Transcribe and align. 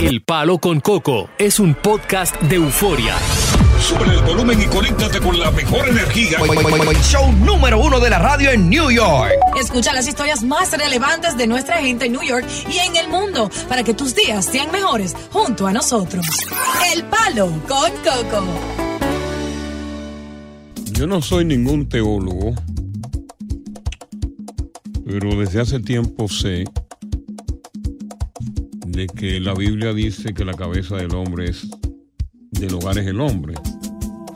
El 0.00 0.22
Palo 0.22 0.56
con 0.56 0.80
Coco 0.80 1.28
es 1.38 1.60
un 1.60 1.74
podcast 1.74 2.34
de 2.40 2.56
euforia. 2.56 3.14
Sube 3.78 4.04
el 4.10 4.22
volumen 4.22 4.58
y 4.58 4.64
conéctate 4.64 5.20
con 5.20 5.38
la 5.38 5.50
mejor 5.50 5.86
energía. 5.86 6.38
Show 7.02 7.30
número 7.44 7.78
uno 7.78 8.00
de 8.00 8.08
la 8.08 8.18
radio 8.18 8.50
en 8.50 8.70
New 8.70 8.90
York. 8.90 9.30
Escucha 9.60 9.92
las 9.92 10.08
historias 10.08 10.42
más 10.42 10.72
relevantes 10.72 11.36
de 11.36 11.46
nuestra 11.46 11.82
gente 11.82 12.06
en 12.06 12.12
New 12.12 12.22
York 12.22 12.46
y 12.70 12.78
en 12.78 12.96
el 12.96 13.08
mundo 13.08 13.50
para 13.68 13.84
que 13.84 13.92
tus 13.92 14.14
días 14.14 14.46
sean 14.46 14.72
mejores 14.72 15.14
junto 15.30 15.66
a 15.66 15.72
nosotros. 15.74 16.24
El 16.94 17.04
Palo 17.04 17.50
con 17.68 17.90
Coco. 18.02 18.44
Yo 20.92 21.06
no 21.06 21.20
soy 21.20 21.44
ningún 21.44 21.90
teólogo, 21.90 22.54
pero 25.04 25.36
desde 25.36 25.60
hace 25.60 25.78
tiempo 25.78 26.26
sé 26.26 26.64
de 29.00 29.06
que 29.06 29.40
la 29.40 29.54
Biblia 29.54 29.94
dice 29.94 30.34
que 30.34 30.44
la 30.44 30.52
cabeza 30.52 30.96
del 30.96 31.14
hombre 31.14 31.48
es 31.48 31.66
del 32.50 32.74
hogar 32.74 32.98
es 32.98 33.06
el 33.06 33.18
hombre. 33.18 33.54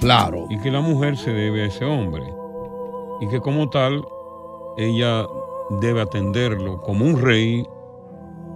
Claro. 0.00 0.46
Y 0.48 0.58
que 0.60 0.70
la 0.70 0.80
mujer 0.80 1.18
se 1.18 1.32
debe 1.32 1.64
a 1.64 1.66
ese 1.66 1.84
hombre. 1.84 2.22
Y 3.20 3.28
que 3.28 3.40
como 3.40 3.68
tal, 3.68 4.02
ella 4.78 5.26
debe 5.82 6.00
atenderlo 6.00 6.80
como 6.80 7.04
un 7.04 7.20
rey 7.20 7.66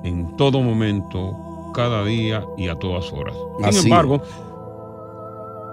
en 0.02 0.34
todo 0.38 0.62
momento, 0.62 1.36
cada 1.74 2.04
día 2.04 2.42
y 2.56 2.68
a 2.68 2.74
todas 2.76 3.12
horas. 3.12 3.36
Sin 3.70 3.84
embargo, 3.84 4.22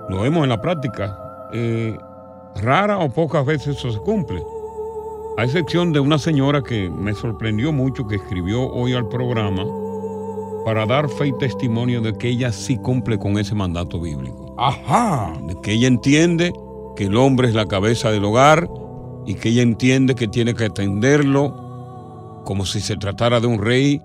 lo 0.09 0.19
vemos 0.19 0.43
en 0.43 0.49
la 0.49 0.59
práctica. 0.59 1.17
eh, 1.53 1.97
rara 2.61 2.99
o 2.99 3.07
pocas 3.09 3.45
veces 3.45 3.77
eso 3.77 3.89
se 3.89 3.99
cumple. 3.99 4.43
A 5.37 5.45
excepción 5.45 5.93
de 5.93 6.01
una 6.01 6.17
señora 6.17 6.61
que 6.61 6.89
me 6.89 7.13
sorprendió 7.13 7.71
mucho, 7.71 8.05
que 8.05 8.15
escribió 8.15 8.67
hoy 8.67 8.93
al 8.93 9.07
programa 9.07 9.63
para 10.65 10.87
dar 10.87 11.07
fe 11.07 11.27
y 11.27 11.37
testimonio 11.37 12.01
de 12.01 12.13
que 12.13 12.27
ella 12.29 12.51
sí 12.51 12.75
cumple 12.77 13.19
con 13.19 13.37
ese 13.37 13.53
mandato 13.53 14.01
bíblico. 14.01 14.55
Ajá. 14.57 15.31
De 15.47 15.55
que 15.61 15.73
ella 15.73 15.87
entiende 15.87 16.51
que 16.95 17.05
el 17.05 17.15
hombre 17.15 17.47
es 17.47 17.53
la 17.53 17.67
cabeza 17.67 18.09
del 18.09 18.25
hogar 18.25 18.67
y 19.27 19.35
que 19.35 19.49
ella 19.49 19.61
entiende 19.61 20.15
que 20.15 20.27
tiene 20.27 20.55
que 20.55 20.65
atenderlo 20.65 22.41
como 22.45 22.65
si 22.65 22.81
se 22.81 22.97
tratara 22.97 23.39
de 23.39 23.47
un 23.47 23.61
rey 23.61 24.01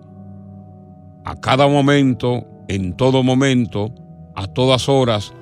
a 1.24 1.34
cada 1.36 1.66
momento, 1.66 2.44
en 2.68 2.94
todo 2.94 3.22
momento, 3.22 3.90
a 4.34 4.46
todas 4.46 4.88
horas, 4.88 5.32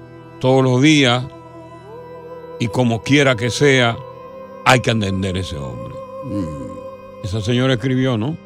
todos 0.40 0.62
los 0.62 0.80
días 0.80 1.24
y 2.60 2.68
como 2.68 3.02
quiera 3.02 3.34
que 3.34 3.50
sea, 3.50 3.96
hay 4.64 4.80
que 4.80 4.92
atender 4.92 5.36
a 5.36 5.40
ese 5.40 5.56
hombre. 5.56 5.94
Esa 7.24 7.40
señora 7.40 7.74
escribió, 7.74 8.16
¿no? 8.16 8.36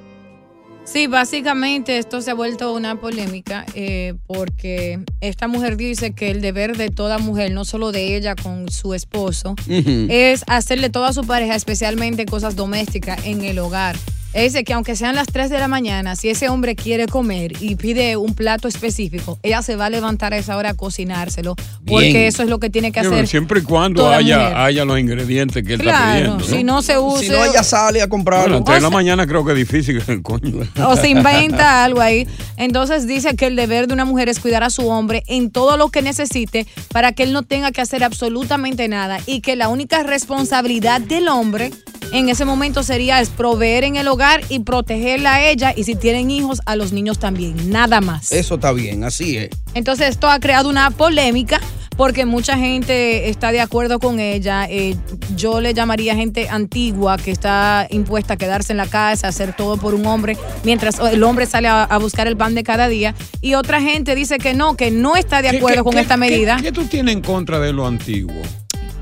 Sí, 0.84 1.06
básicamente 1.06 1.98
esto 1.98 2.20
se 2.20 2.32
ha 2.32 2.34
vuelto 2.34 2.74
una 2.74 3.00
polémica 3.00 3.64
eh, 3.74 4.14
porque 4.26 5.00
esta 5.20 5.46
mujer 5.46 5.76
dice 5.76 6.12
que 6.12 6.30
el 6.30 6.40
deber 6.40 6.76
de 6.76 6.90
toda 6.90 7.18
mujer, 7.18 7.52
no 7.52 7.64
solo 7.64 7.92
de 7.92 8.16
ella 8.16 8.34
con 8.34 8.68
su 8.70 8.92
esposo, 8.92 9.54
es 9.68 10.44
hacerle 10.48 10.90
todo 10.90 11.04
a 11.04 11.12
su 11.12 11.22
pareja, 11.24 11.54
especialmente 11.54 12.26
cosas 12.26 12.56
domésticas 12.56 13.24
en 13.24 13.42
el 13.44 13.58
hogar. 13.60 13.96
Dice 14.34 14.64
que 14.64 14.72
aunque 14.72 14.96
sean 14.96 15.14
las 15.14 15.26
3 15.28 15.50
de 15.50 15.58
la 15.58 15.68
mañana, 15.68 16.16
si 16.16 16.28
ese 16.30 16.48
hombre 16.48 16.74
quiere 16.74 17.06
comer 17.06 17.52
y 17.60 17.76
pide 17.76 18.16
un 18.16 18.34
plato 18.34 18.66
específico, 18.66 19.38
ella 19.42 19.62
se 19.62 19.76
va 19.76 19.86
a 19.86 19.90
levantar 19.90 20.32
a 20.34 20.38
esa 20.38 20.56
hora 20.56 20.70
a 20.70 20.74
cocinárselo, 20.74 21.54
porque 21.86 22.06
Bien. 22.08 22.16
eso 22.26 22.42
es 22.42 22.48
lo 22.48 22.58
que 22.58 22.70
tiene 22.70 22.92
que 22.92 23.00
Sí, 23.02 23.06
hacer. 23.06 23.26
Siempre 23.28 23.60
y 23.60 23.62
cuando 23.62 24.08
haya, 24.08 24.64
haya 24.64 24.84
los 24.84 24.98
ingredientes 24.98 25.62
que 25.62 25.74
él 25.74 25.80
está 25.80 25.92
Claro, 25.92 26.36
pidiendo. 26.38 26.44
si 26.44 26.64
no 26.64 26.82
se 26.82 26.98
usa. 26.98 27.20
Si 27.20 27.28
no, 27.28 27.44
ella 27.44 27.62
sale 27.62 28.00
a 28.00 28.06
Bueno, 28.06 28.08
comprarlo. 28.08 28.56
entre 28.58 28.80
la 28.80 28.90
mañana 28.90 29.26
creo 29.26 29.44
que 29.44 29.52
es 29.52 29.58
difícil, 29.58 30.02
coño. 30.22 30.62
o 30.86 30.96
se 30.96 31.08
inventa 31.10 31.84
algo 31.84 32.00
ahí. 32.00 32.26
Entonces 32.56 33.06
dice 33.06 33.36
que 33.36 33.46
el 33.46 33.56
deber 33.56 33.86
de 33.86 33.94
una 33.94 34.04
mujer 34.04 34.28
es 34.28 34.40
cuidar 34.40 34.62
a 34.64 34.70
su 34.70 34.88
hombre 34.88 35.22
en 35.26 35.50
todo 35.50 35.76
lo 35.76 35.90
que 35.90 36.02
necesite 36.02 36.66
para 36.92 37.12
que 37.12 37.22
él 37.24 37.32
no 37.32 37.42
tenga 37.42 37.70
que 37.70 37.80
hacer 37.80 38.02
absolutamente 38.02 38.88
nada 38.88 39.18
y 39.26 39.40
que 39.40 39.56
la 39.56 39.68
única 39.68 40.02
responsabilidad 40.02 41.00
del 41.00 41.28
hombre 41.28 41.70
en 42.12 42.28
ese 42.28 42.44
momento 42.44 42.82
sería 42.82 43.20
es 43.20 43.28
proveer 43.30 43.84
en 43.84 43.96
el 43.96 44.06
hogar 44.08 44.42
y 44.48 44.60
protegerla 44.60 45.34
a 45.36 45.48
ella 45.48 45.72
y 45.76 45.84
si 45.84 45.94
tienen 45.94 46.30
hijos 46.30 46.60
a 46.66 46.76
los 46.76 46.92
niños 46.92 47.18
también, 47.18 47.70
nada 47.70 48.00
más. 48.00 48.32
Eso 48.32 48.56
está 48.56 48.72
bien, 48.72 49.02
así 49.04 49.36
es. 49.38 49.50
Entonces 49.74 50.10
esto 50.10 50.28
ha 50.30 50.38
creado 50.38 50.68
una 50.68 50.90
polémica 50.90 51.60
porque 51.96 52.24
mucha 52.24 52.56
gente 52.56 53.28
está 53.28 53.52
de 53.52 53.60
acuerdo 53.60 53.98
con 53.98 54.18
ella. 54.18 54.66
Eh, 54.68 54.96
yo 55.36 55.60
le 55.60 55.74
llamaría 55.74 56.14
gente 56.14 56.48
antigua 56.48 57.16
que 57.18 57.30
está 57.30 57.86
impuesta 57.90 58.34
a 58.34 58.36
quedarse 58.36 58.72
en 58.72 58.78
la 58.78 58.86
casa, 58.86 59.26
a 59.26 59.30
hacer 59.30 59.54
todo 59.54 59.76
por 59.76 59.94
un 59.94 60.06
hombre, 60.06 60.36
mientras 60.64 60.98
el 61.00 61.22
hombre 61.22 61.44
sale 61.46 61.68
a, 61.68 61.84
a 61.84 61.98
buscar 61.98 62.26
el 62.26 62.36
pan 62.36 62.54
de 62.54 62.62
cada 62.62 62.88
día. 62.88 63.14
Y 63.42 63.54
otra 63.54 63.80
gente 63.82 64.14
dice 64.14 64.38
que 64.38 64.54
no, 64.54 64.74
que 64.76 64.90
no 64.90 65.16
está 65.16 65.42
de 65.42 65.50
¿Qué- 65.50 65.56
acuerdo 65.58 65.78
qué- 65.78 65.84
con 65.84 65.92
qué- 65.94 66.00
esta 66.00 66.14
qué- 66.14 66.20
medida. 66.20 66.58
¿Qué, 66.62 66.72
tú 66.72 66.84
tienes 66.86 67.14
en 67.14 67.20
contra 67.22 67.58
de 67.58 67.72
lo 67.74 67.86
antiguo? 67.86 68.40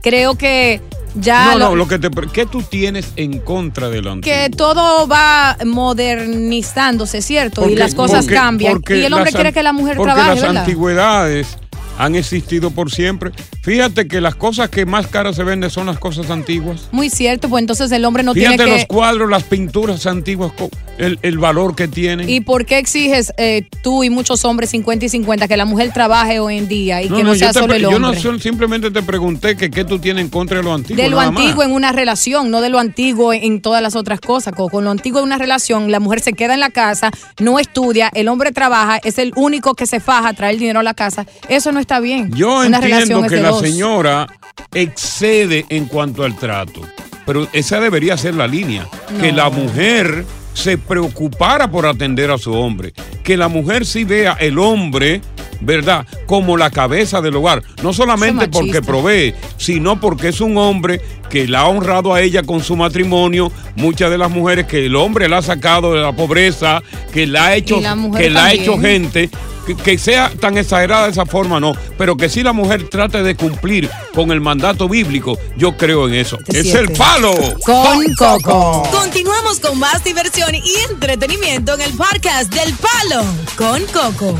Creo 0.02 0.34
que 0.36 0.80
ya... 1.14 1.46
no, 1.52 1.58
lo- 1.58 1.68
no, 1.70 1.76
lo 1.76 1.88
que 1.88 1.98
te, 1.98 2.10
¿qué 2.32 2.46
tú 2.46 2.62
tienes 2.62 3.12
en 3.16 3.38
contra 3.40 3.88
de 3.88 4.02
lo 4.02 4.12
antiguo? 4.12 4.34
que 4.36 4.50
todo 4.50 5.06
va 5.08 5.56
modernizándose, 5.64 7.22
¿cierto? 7.22 7.68
y 7.68 7.74
las 7.76 7.94
cosas 7.94 8.24
porque- 8.24 8.34
cambian. 8.34 8.72
porque 8.74 8.98
Y 8.98 9.04
el 9.04 9.12
hombre 9.12 9.30
las 9.30 9.34
quiere 9.34 9.52
que 9.52 9.62
la 9.62 9.72
mujer 9.72 9.96
porque 9.96 10.12
trabaje, 10.12 10.34
las 10.36 10.42
¿verdad? 10.42 10.56
antigüedades 10.62 11.58
han 12.00 12.14
existido 12.14 12.70
por 12.70 12.90
siempre. 12.90 13.30
Fíjate 13.60 14.08
que 14.08 14.22
las 14.22 14.34
cosas 14.34 14.70
que 14.70 14.86
más 14.86 15.06
caras 15.06 15.36
se 15.36 15.44
venden 15.44 15.68
son 15.68 15.86
las 15.86 15.98
cosas 15.98 16.30
antiguas. 16.30 16.88
Muy 16.92 17.10
cierto, 17.10 17.50
pues 17.50 17.60
entonces 17.60 17.92
el 17.92 18.06
hombre 18.06 18.22
no 18.22 18.32
Fíjate 18.32 18.56
tiene 18.56 18.70
que... 18.70 18.76
los 18.78 18.86
cuadros, 18.86 19.28
las 19.28 19.42
pinturas 19.42 20.06
antiguas, 20.06 20.50
el, 20.96 21.18
el 21.20 21.36
valor 21.36 21.76
que 21.76 21.88
tienen. 21.88 22.28
¿Y 22.28 22.40
por 22.40 22.64
qué 22.64 22.78
exiges 22.78 23.34
eh, 23.36 23.66
tú 23.82 24.02
y 24.02 24.08
muchos 24.08 24.46
hombres 24.46 24.70
50 24.70 25.04
y 25.04 25.08
50 25.10 25.46
que 25.46 25.56
la 25.58 25.66
mujer 25.66 25.92
trabaje 25.92 26.40
hoy 26.40 26.56
en 26.56 26.68
día 26.68 27.02
y 27.02 27.10
que 27.10 27.22
no, 27.22 27.34
sea 27.34 27.52
solo 27.52 27.74
el 27.74 27.82
yo 27.82 27.98
no 27.98 28.10
hombre? 28.10 28.40
simplemente 28.40 28.90
te 28.90 29.02
pregunté 29.02 29.54
que 29.56 29.70
qué 29.70 29.84
tú 29.84 29.98
tienes 29.98 30.24
en 30.24 30.30
contra 30.30 30.56
de 30.56 30.62
lo 30.62 30.72
antiguo. 30.72 31.02
de 31.02 31.10
lo 31.10 31.16
más. 31.16 31.28
antiguo 31.28 31.62
en 31.62 31.72
una 31.72 31.92
relación, 31.92 32.50
no 32.50 32.62
de 32.62 32.70
lo 32.70 32.78
antiguo 32.78 33.34
en 33.34 33.60
todas 33.60 33.82
las 33.82 33.94
otras 33.94 34.20
cosas. 34.20 34.54
Con, 34.54 34.70
con 34.70 34.84
lo 34.84 34.90
antiguo 34.90 35.20
en 35.20 35.26
una 35.26 35.36
relación, 35.36 35.92
la 35.92 36.00
mujer 36.00 36.20
se 36.20 36.32
queda 36.32 36.54
en 36.54 36.60
la 36.60 36.70
casa, 36.70 37.10
no 37.40 37.58
estudia, 37.58 38.10
el 38.14 38.28
hombre 38.28 38.52
trabaja, 38.52 38.98
es 39.04 39.18
el 39.18 39.34
único 39.36 39.74
que 39.74 39.84
se 39.84 40.00
faja 40.00 40.28
a 40.28 40.32
traer 40.32 40.56
dinero 40.56 40.80
a 40.80 40.82
la 40.82 40.94
casa. 40.94 41.26
Eso 41.50 41.72
no 41.72 41.80
está 41.90 41.98
bien. 41.98 42.30
Yo 42.32 42.60
una 42.60 42.78
entiendo 42.78 43.22
que 43.26 43.38
la 43.38 43.48
dos. 43.48 43.60
señora 43.60 44.28
excede 44.72 45.66
en 45.70 45.86
cuanto 45.86 46.22
al 46.22 46.36
trato, 46.36 46.82
pero 47.26 47.48
esa 47.52 47.80
debería 47.80 48.16
ser 48.16 48.34
la 48.34 48.46
línea, 48.46 48.86
que 49.20 49.32
la 49.32 49.50
mujer 49.50 50.24
se 50.54 50.78
preocupara 50.78 51.68
por 51.68 51.86
atender 51.86 52.30
a 52.30 52.38
su 52.38 52.52
hombre, 52.52 52.92
que 53.24 53.36
la 53.36 53.48
mujer 53.48 53.84
sí 53.84 54.04
vea 54.04 54.34
el 54.34 54.60
hombre, 54.60 55.20
¿verdad?, 55.60 56.06
como 56.26 56.56
la 56.56 56.70
cabeza 56.70 57.20
del 57.20 57.36
hogar, 57.36 57.62
no 57.82 57.92
solamente 57.92 58.48
porque 58.48 58.82
provee, 58.82 59.34
sino 59.56 60.00
porque 60.00 60.28
es 60.28 60.40
un 60.40 60.56
hombre 60.56 61.00
que 61.28 61.46
la 61.46 61.60
ha 61.60 61.68
honrado 61.68 62.14
a 62.14 62.20
ella 62.20 62.42
con 62.42 62.62
su 62.62 62.76
matrimonio, 62.76 63.52
muchas 63.76 64.10
de 64.10 64.18
las 64.18 64.30
mujeres 64.30 64.66
que 64.66 64.86
el 64.86 64.96
hombre 64.96 65.28
la 65.28 65.38
ha 65.38 65.42
sacado 65.42 65.94
de 65.94 66.00
la 66.00 66.12
pobreza, 66.12 66.82
que 67.12 67.26
la 67.26 67.46
ha 67.46 67.56
hecho, 67.56 67.80
la 67.80 67.96
que 68.16 68.30
la 68.30 68.46
ha 68.46 68.52
hecho 68.52 68.78
gente 68.78 69.30
que, 69.74 69.98
sea 69.98 70.30
tan 70.40 70.58
exagerada 70.58 71.04
de 71.04 71.12
esa 71.12 71.26
forma, 71.26 71.60
no, 71.60 71.74
pero 71.98 72.16
que 72.16 72.28
si 72.28 72.42
la 72.42 72.52
mujer 72.52 72.88
trate 72.88 73.22
de 73.22 73.36
cumplir 73.36 73.90
con 74.14 74.30
el 74.30 74.40
mandato 74.40 74.88
bíblico, 74.88 75.38
yo 75.56 75.76
creo 75.76 76.08
en 76.08 76.14
eso. 76.14 76.38
Te 76.46 76.60
es 76.60 76.74
el 76.74 76.92
palo. 76.92 77.34
Con 77.64 78.14
Coco. 78.14 78.88
Continuamos 78.90 79.60
con 79.60 79.78
más 79.78 80.02
diversión 80.04 80.54
y 80.54 80.74
entretenimiento 80.90 81.74
en 81.74 81.82
el 81.82 81.92
podcast 81.92 82.52
del 82.52 82.74
Palo 82.74 83.24
con 83.56 83.84
Coco. 83.86 84.36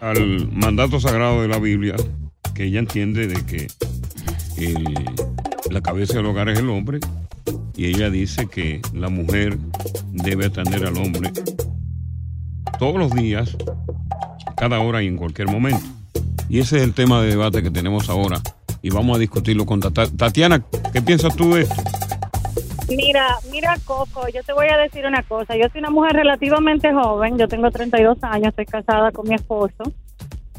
Al 0.00 0.50
mandato 0.52 1.00
sagrado 1.00 1.42
de 1.42 1.48
la 1.48 1.58
Biblia, 1.58 1.96
que 2.54 2.64
ella 2.64 2.78
entiende 2.78 3.26
de 3.26 3.44
que 3.44 3.66
la 5.70 5.80
cabeza 5.80 6.14
del 6.14 6.26
hogar 6.26 6.48
es 6.48 6.58
el 6.58 6.70
hombre, 6.70 7.00
y 7.76 7.86
ella 7.86 8.10
dice 8.10 8.46
que 8.46 8.80
la 8.92 9.08
mujer 9.08 9.58
debe 10.12 10.46
atender 10.46 10.86
al 10.86 10.96
hombre 10.96 11.32
todos 12.78 12.96
los 12.96 13.12
días, 13.14 13.56
cada 14.56 14.80
hora 14.80 15.02
y 15.02 15.06
en 15.06 15.16
cualquier 15.16 15.48
momento. 15.48 15.84
Y 16.48 16.60
ese 16.60 16.78
es 16.78 16.82
el 16.82 16.94
tema 16.94 17.20
de 17.22 17.28
debate 17.28 17.62
que 17.62 17.70
tenemos 17.70 18.08
ahora. 18.08 18.40
Y 18.82 18.90
vamos 18.90 19.16
a 19.16 19.20
discutirlo 19.20 19.66
con 19.66 19.80
Tatiana. 19.80 20.64
¿Qué 20.92 21.02
piensas 21.02 21.34
tú 21.36 21.54
de 21.54 21.62
esto? 21.62 21.82
Mira, 22.88 23.36
mira, 23.50 23.76
Coco, 23.84 24.26
yo 24.34 24.42
te 24.42 24.52
voy 24.52 24.66
a 24.68 24.78
decir 24.78 25.04
una 25.06 25.22
cosa. 25.22 25.54
Yo 25.56 25.68
soy 25.70 25.80
una 25.80 25.90
mujer 25.90 26.12
relativamente 26.14 26.92
joven, 26.92 27.36
yo 27.38 27.46
tengo 27.48 27.70
32 27.70 28.18
años, 28.22 28.48
estoy 28.48 28.66
casada 28.66 29.12
con 29.12 29.28
mi 29.28 29.34
esposo. 29.34 29.92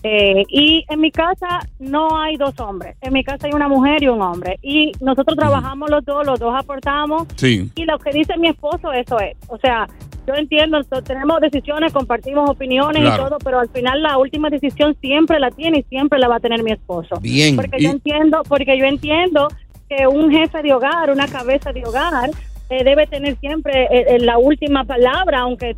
Eh, 0.02 0.46
y 0.48 0.86
en 0.88 1.02
mi 1.02 1.12
casa 1.12 1.60
no 1.80 2.22
hay 2.22 2.38
dos 2.38 2.58
hombres, 2.62 2.96
en 3.02 3.12
mi 3.12 3.22
casa 3.22 3.48
hay 3.48 3.54
una 3.54 3.68
mujer 3.68 4.02
y 4.02 4.08
un 4.08 4.22
hombre. 4.22 4.58
Y 4.62 4.94
nosotros 5.02 5.36
trabajamos 5.38 5.90
los 5.90 6.06
dos, 6.06 6.26
los 6.26 6.40
dos 6.40 6.54
aportamos. 6.58 7.28
Sí. 7.36 7.70
Y 7.76 7.84
lo 7.86 7.98
que 8.00 8.12
dice 8.12 8.38
mi 8.38 8.48
esposo, 8.48 8.94
eso 8.94 9.20
es. 9.20 9.36
O 9.50 9.58
sea, 9.58 9.88
yo 10.26 10.36
entiendo, 10.36 10.82
tenemos 11.04 11.42
decisiones, 11.42 11.92
compartimos 11.92 12.50
opiniones 12.50 13.02
Claro. 13.02 13.24
y 13.24 13.26
todo, 13.28 13.38
pero 13.44 13.60
al 13.60 13.70
final 13.70 14.02
la 14.02 14.18
última 14.18 14.50
decisión 14.50 14.96
siempre 15.02 15.38
la 15.40 15.52
tiene 15.52 15.80
y 15.80 15.84
siempre 15.84 16.18
la 16.20 16.30
va 16.30 16.36
a 16.38 16.40
tener 16.40 16.64
mi 16.64 16.72
esposo. 16.72 17.20
Bien. 17.20 17.56
Porque 17.58 17.78
Y- 17.80 17.84
yo 17.84 17.90
entiendo, 17.90 18.44
porque 18.48 18.78
yo 18.78 18.86
entiendo 18.86 19.48
que 19.90 20.08
un 20.08 20.32
jefe 20.32 20.62
de 20.62 20.74
hogar, 20.74 21.10
una 21.10 21.28
cabeza 21.28 21.74
de 21.74 21.84
hogar, 21.86 22.30
eh, 22.70 22.84
debe 22.84 23.08
tener 23.08 23.36
siempre 23.40 23.84
eh, 23.86 24.06
eh, 24.10 24.20
la 24.20 24.38
última 24.38 24.84
palabra, 24.86 25.40
aunque 25.40 25.76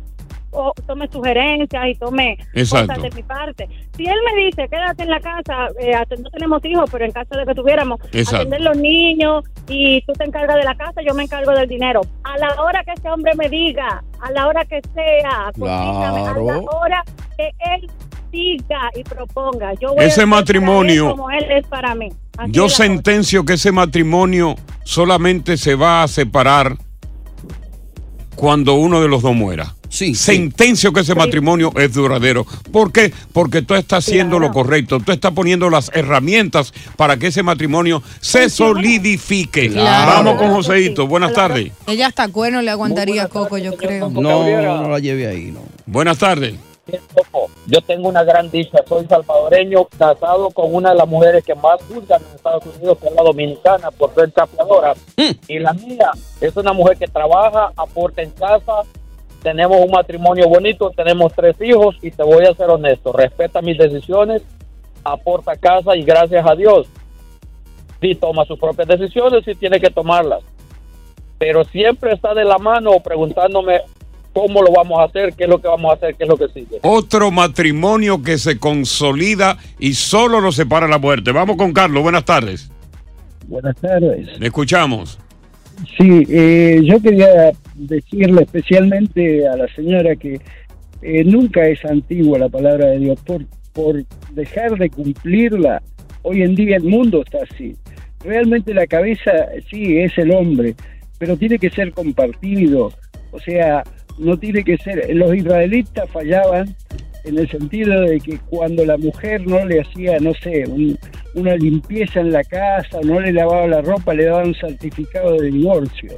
o- 0.54 0.74
tome 0.86 1.08
sugerencias 1.10 1.86
y 1.88 1.94
tome 1.94 2.36
Exacto. 2.52 2.88
cosas 2.94 3.02
de 3.04 3.10
mi 3.16 3.22
parte. 3.22 3.66
Si 3.96 4.04
él 4.06 4.18
me 4.26 4.44
dice, 4.44 4.68
quédate 4.68 5.02
en 5.04 5.08
la 5.08 5.18
casa, 5.20 5.68
eh, 5.80 5.92
no 6.22 6.28
tenemos 6.28 6.62
hijos, 6.66 6.90
pero 6.92 7.06
en 7.06 7.12
caso 7.12 7.34
de 7.38 7.46
que 7.46 7.54
tuviéramos, 7.54 7.98
Exacto. 8.12 8.36
atender 8.36 8.60
los 8.60 8.76
niños 8.76 9.44
y 9.66 10.02
tú 10.02 10.12
te 10.12 10.24
encargas 10.24 10.56
de 10.56 10.64
la 10.64 10.74
casa, 10.74 11.00
yo 11.06 11.14
me 11.14 11.22
encargo 11.22 11.52
del 11.52 11.66
dinero. 11.68 12.02
A 12.24 12.36
la 12.36 12.62
hora 12.62 12.84
que 12.84 12.92
ese 12.92 13.08
hombre 13.08 13.32
me 13.34 13.48
diga, 13.48 14.04
a 14.20 14.30
la 14.32 14.46
hora 14.46 14.64
que 14.66 14.82
sea, 14.94 15.48
a 15.48 15.52
la 15.58 16.66
hora 16.76 17.02
que 17.38 17.50
él 17.74 17.90
diga 18.30 18.90
y 18.94 19.02
proponga. 19.04 19.72
Yo 19.80 19.94
voy 19.94 20.04
Ese 20.04 20.20
a 20.20 20.24
él 20.24 20.28
matrimonio- 20.30 21.10
como 21.12 21.30
él 21.30 21.46
es 21.50 21.66
para 21.66 21.94
mí. 21.94 22.10
Así 22.38 22.52
Yo 22.52 22.68
sentencio 22.68 23.44
que 23.44 23.54
ese 23.54 23.72
matrimonio 23.72 24.56
solamente 24.84 25.56
se 25.56 25.74
va 25.74 26.02
a 26.02 26.08
separar 26.08 26.76
cuando 28.34 28.74
uno 28.74 29.00
de 29.00 29.08
los 29.08 29.22
dos 29.22 29.34
muera. 29.34 29.74
Sí, 29.88 30.14
sí. 30.14 30.24
Sentencio 30.24 30.90
que 30.94 31.00
ese 31.00 31.14
matrimonio 31.14 31.70
es 31.76 31.92
duradero. 31.92 32.46
¿Por 32.72 32.92
qué? 32.92 33.12
Porque 33.34 33.60
tú 33.60 33.74
estás 33.74 34.08
haciendo 34.08 34.38
lo 34.38 34.50
correcto. 34.50 35.00
Tú 35.00 35.12
estás 35.12 35.32
poniendo 35.32 35.68
las 35.68 35.90
herramientas 35.92 36.72
para 36.96 37.18
que 37.18 37.26
ese 37.26 37.42
matrimonio 37.42 38.02
se 38.22 38.48
solidifique. 38.48 39.68
Claro. 39.68 40.12
Vamos 40.12 40.38
con 40.38 40.50
Joseito. 40.50 41.06
Buenas 41.06 41.34
tardes. 41.34 41.72
Ella 41.86 42.06
hasta 42.06 42.26
cuerno 42.28 42.62
le 42.62 42.70
aguantaría 42.70 43.24
a 43.24 43.28
Coco, 43.28 43.58
yo 43.58 43.76
creo. 43.76 44.08
No, 44.08 44.22
no 44.22 44.88
la 44.88 44.98
lleve 44.98 45.26
ahí, 45.26 45.52
no. 45.52 45.60
Buenas 45.84 46.16
tardes. 46.16 46.54
Yo 47.72 47.80
tengo 47.80 48.10
una 48.10 48.22
gran 48.22 48.50
dicha, 48.50 48.80
soy 48.86 49.06
salvadoreño, 49.06 49.86
casado 49.96 50.50
con 50.50 50.74
una 50.74 50.90
de 50.90 50.96
las 50.96 51.08
mujeres 51.08 51.42
que 51.42 51.54
más 51.54 51.82
juzgan 51.84 52.20
en 52.20 52.36
Estados 52.36 52.66
Unidos, 52.66 52.98
que 53.00 53.08
es 53.08 53.14
la 53.14 53.22
dominicana, 53.22 53.90
por 53.90 54.14
ser 54.14 54.30
chapeadora. 54.30 54.92
Y 55.48 55.58
la 55.58 55.72
mía 55.72 56.10
es 56.42 56.54
una 56.54 56.74
mujer 56.74 56.98
que 56.98 57.06
trabaja, 57.06 57.72
aporta 57.74 58.20
en 58.20 58.30
casa, 58.32 58.82
tenemos 59.42 59.78
un 59.80 59.90
matrimonio 59.90 60.50
bonito, 60.50 60.90
tenemos 60.90 61.32
tres 61.32 61.56
hijos 61.62 61.96
y 62.02 62.10
te 62.10 62.22
voy 62.22 62.44
a 62.44 62.52
ser 62.52 62.68
honesto, 62.68 63.10
respeta 63.10 63.62
mis 63.62 63.78
decisiones, 63.78 64.42
aporta 65.02 65.56
casa 65.56 65.96
y 65.96 66.02
gracias 66.02 66.44
a 66.46 66.54
Dios, 66.54 66.88
sí 68.02 68.14
toma 68.16 68.44
sus 68.44 68.58
propias 68.58 68.86
decisiones 68.86 69.48
y 69.48 69.54
tiene 69.54 69.80
que 69.80 69.88
tomarlas. 69.88 70.42
Pero 71.38 71.64
siempre 71.64 72.12
está 72.12 72.34
de 72.34 72.44
la 72.44 72.58
mano 72.58 73.00
preguntándome 73.02 73.80
cómo 74.32 74.62
lo 74.62 74.72
vamos 74.72 74.98
a 75.00 75.04
hacer, 75.04 75.34
qué 75.34 75.44
es 75.44 75.50
lo 75.50 75.60
que 75.60 75.68
vamos 75.68 75.90
a 75.90 75.94
hacer, 75.94 76.14
qué 76.14 76.24
es 76.24 76.28
lo 76.28 76.36
que 76.36 76.48
sigue. 76.48 76.78
Otro 76.82 77.30
matrimonio 77.30 78.22
que 78.22 78.38
se 78.38 78.58
consolida 78.58 79.58
y 79.78 79.94
solo 79.94 80.40
lo 80.40 80.52
separa 80.52 80.88
la 80.88 80.98
muerte. 80.98 81.32
Vamos 81.32 81.56
con 81.56 81.72
Carlos. 81.72 82.02
Buenas 82.02 82.24
tardes. 82.24 82.70
Buenas 83.46 83.76
tardes. 83.76 84.38
Le 84.38 84.46
escuchamos. 84.46 85.18
Sí, 85.98 86.24
eh, 86.28 86.80
yo 86.84 87.00
quería 87.00 87.52
decirle 87.74 88.42
especialmente 88.42 89.46
a 89.48 89.56
la 89.56 89.66
señora 89.74 90.14
que 90.16 90.40
eh, 91.02 91.24
nunca 91.24 91.66
es 91.66 91.84
antigua 91.84 92.38
la 92.38 92.48
palabra 92.48 92.86
de 92.86 92.98
Dios. 92.98 93.18
Por, 93.24 93.44
por 93.72 94.04
dejar 94.32 94.78
de 94.78 94.90
cumplirla, 94.90 95.82
hoy 96.22 96.42
en 96.42 96.54
día 96.54 96.76
el 96.76 96.84
mundo 96.84 97.22
está 97.24 97.38
así. 97.50 97.76
Realmente 98.24 98.72
la 98.72 98.86
cabeza 98.86 99.32
sí 99.68 99.98
es 99.98 100.16
el 100.16 100.30
hombre, 100.32 100.76
pero 101.18 101.36
tiene 101.36 101.58
que 101.58 101.70
ser 101.70 101.92
compartido. 101.92 102.92
O 103.32 103.40
sea, 103.40 103.82
no 104.18 104.36
tiene 104.38 104.62
que 104.64 104.76
ser... 104.78 105.14
Los 105.14 105.34
israelitas 105.34 106.08
fallaban 106.10 106.74
en 107.24 107.38
el 107.38 107.48
sentido 107.48 108.00
de 108.02 108.18
que 108.20 108.38
cuando 108.50 108.84
la 108.84 108.96
mujer 108.96 109.46
no 109.46 109.64
le 109.64 109.80
hacía, 109.80 110.18
no 110.18 110.32
sé, 110.34 110.64
un- 110.68 110.98
una 111.34 111.54
limpieza 111.56 112.20
en 112.20 112.32
la 112.32 112.44
casa, 112.44 112.98
no 113.04 113.18
le 113.20 113.32
lavaba 113.32 113.66
la 113.66 113.80
ropa, 113.80 114.12
le 114.14 114.24
daban 114.26 114.48
un 114.48 114.54
certificado 114.54 115.40
de 115.40 115.50
divorcio. 115.50 116.10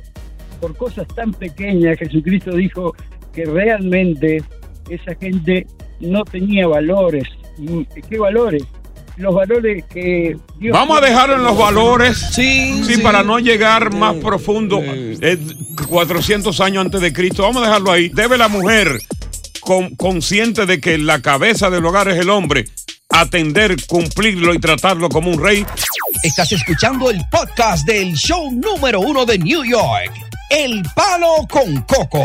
Por 0.61 0.77
cosas 0.77 1.07
tan 1.15 1.33
pequeñas, 1.33 1.99
Jesucristo 1.99 2.53
dijo 2.57 2.95
que 3.33 3.45
realmente 3.45 4.43
esa 4.89 5.15
gente 5.17 5.67
no 6.01 6.25
tenía 6.25 6.67
valores. 6.67 7.25
¿Y 7.59 7.85
¿Qué 8.09 8.19
valores? 8.19 8.65
Los 9.17 9.35
valores 9.35 9.85
que 9.93 10.37
Dios... 10.59 10.73
Vamos 10.73 10.99
a 10.99 11.01
dejarlo 11.01 11.37
en 11.37 11.45
los 11.45 11.57
valores. 11.57 12.19
Sí, 12.33 12.83
Sí, 12.85 12.97
sí. 12.97 13.03
para 13.03 13.23
no 13.23 13.39
llegar 13.39 13.93
más 13.95 14.17
profundo. 14.17 14.81
eh, 14.83 15.39
400 15.89 16.61
años 16.61 16.85
antes 16.87 17.01
de 17.01 17.13
Cristo. 17.13 17.43
Vamos 17.43 17.63
a 17.63 17.67
dejarlo 17.67 17.93
ahí. 17.93 18.09
Debe 18.09 18.37
la 18.39 18.49
mujer, 18.49 18.99
con- 19.61 19.95
consciente 19.97 20.67
de 20.67 20.81
que 20.81 20.99
la 20.99 21.23
cabeza 21.23 21.71
del 21.71 21.85
hogar 21.87 22.09
es 22.09 22.19
el 22.19 22.29
hombre, 22.31 22.65
atender, 23.11 23.77
cumplirlo 23.87 24.53
y 24.53 24.59
tratarlo 24.59 25.09
como 25.09 25.31
un 25.31 25.41
rey. 25.43 25.65
Estás 26.25 26.51
escuchando 26.53 27.11
el 27.11 27.21
podcast 27.31 27.87
del 27.87 28.15
show 28.15 28.51
número 28.51 29.01
uno 29.01 29.25
de 29.25 29.39
New 29.39 29.63
York, 29.65 30.11
El 30.51 30.83
Palo 30.97 31.47
con 31.51 31.83
Coco. 31.83 32.25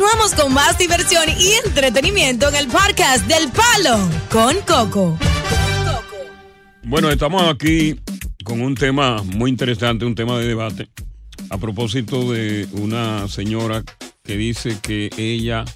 Continuamos 0.00 0.34
con 0.34 0.54
más 0.54 0.78
diversión 0.78 1.24
y 1.38 1.52
entretenimiento 1.66 2.48
en 2.48 2.54
el 2.54 2.68
podcast 2.68 3.26
del 3.26 3.50
Palo 3.50 3.98
con 4.30 4.56
Coco. 4.62 5.18
Bueno, 6.84 7.10
estamos 7.10 7.42
aquí 7.42 8.00
con 8.42 8.62
un 8.62 8.74
tema 8.74 9.22
muy 9.22 9.50
interesante, 9.50 10.06
un 10.06 10.14
tema 10.14 10.38
de 10.38 10.48
debate, 10.48 10.88
a 11.50 11.58
propósito 11.58 12.32
de 12.32 12.66
una 12.72 13.28
señora 13.28 13.84
que 14.24 14.38
dice 14.38 14.78
que 14.80 15.10
ella, 15.18 15.66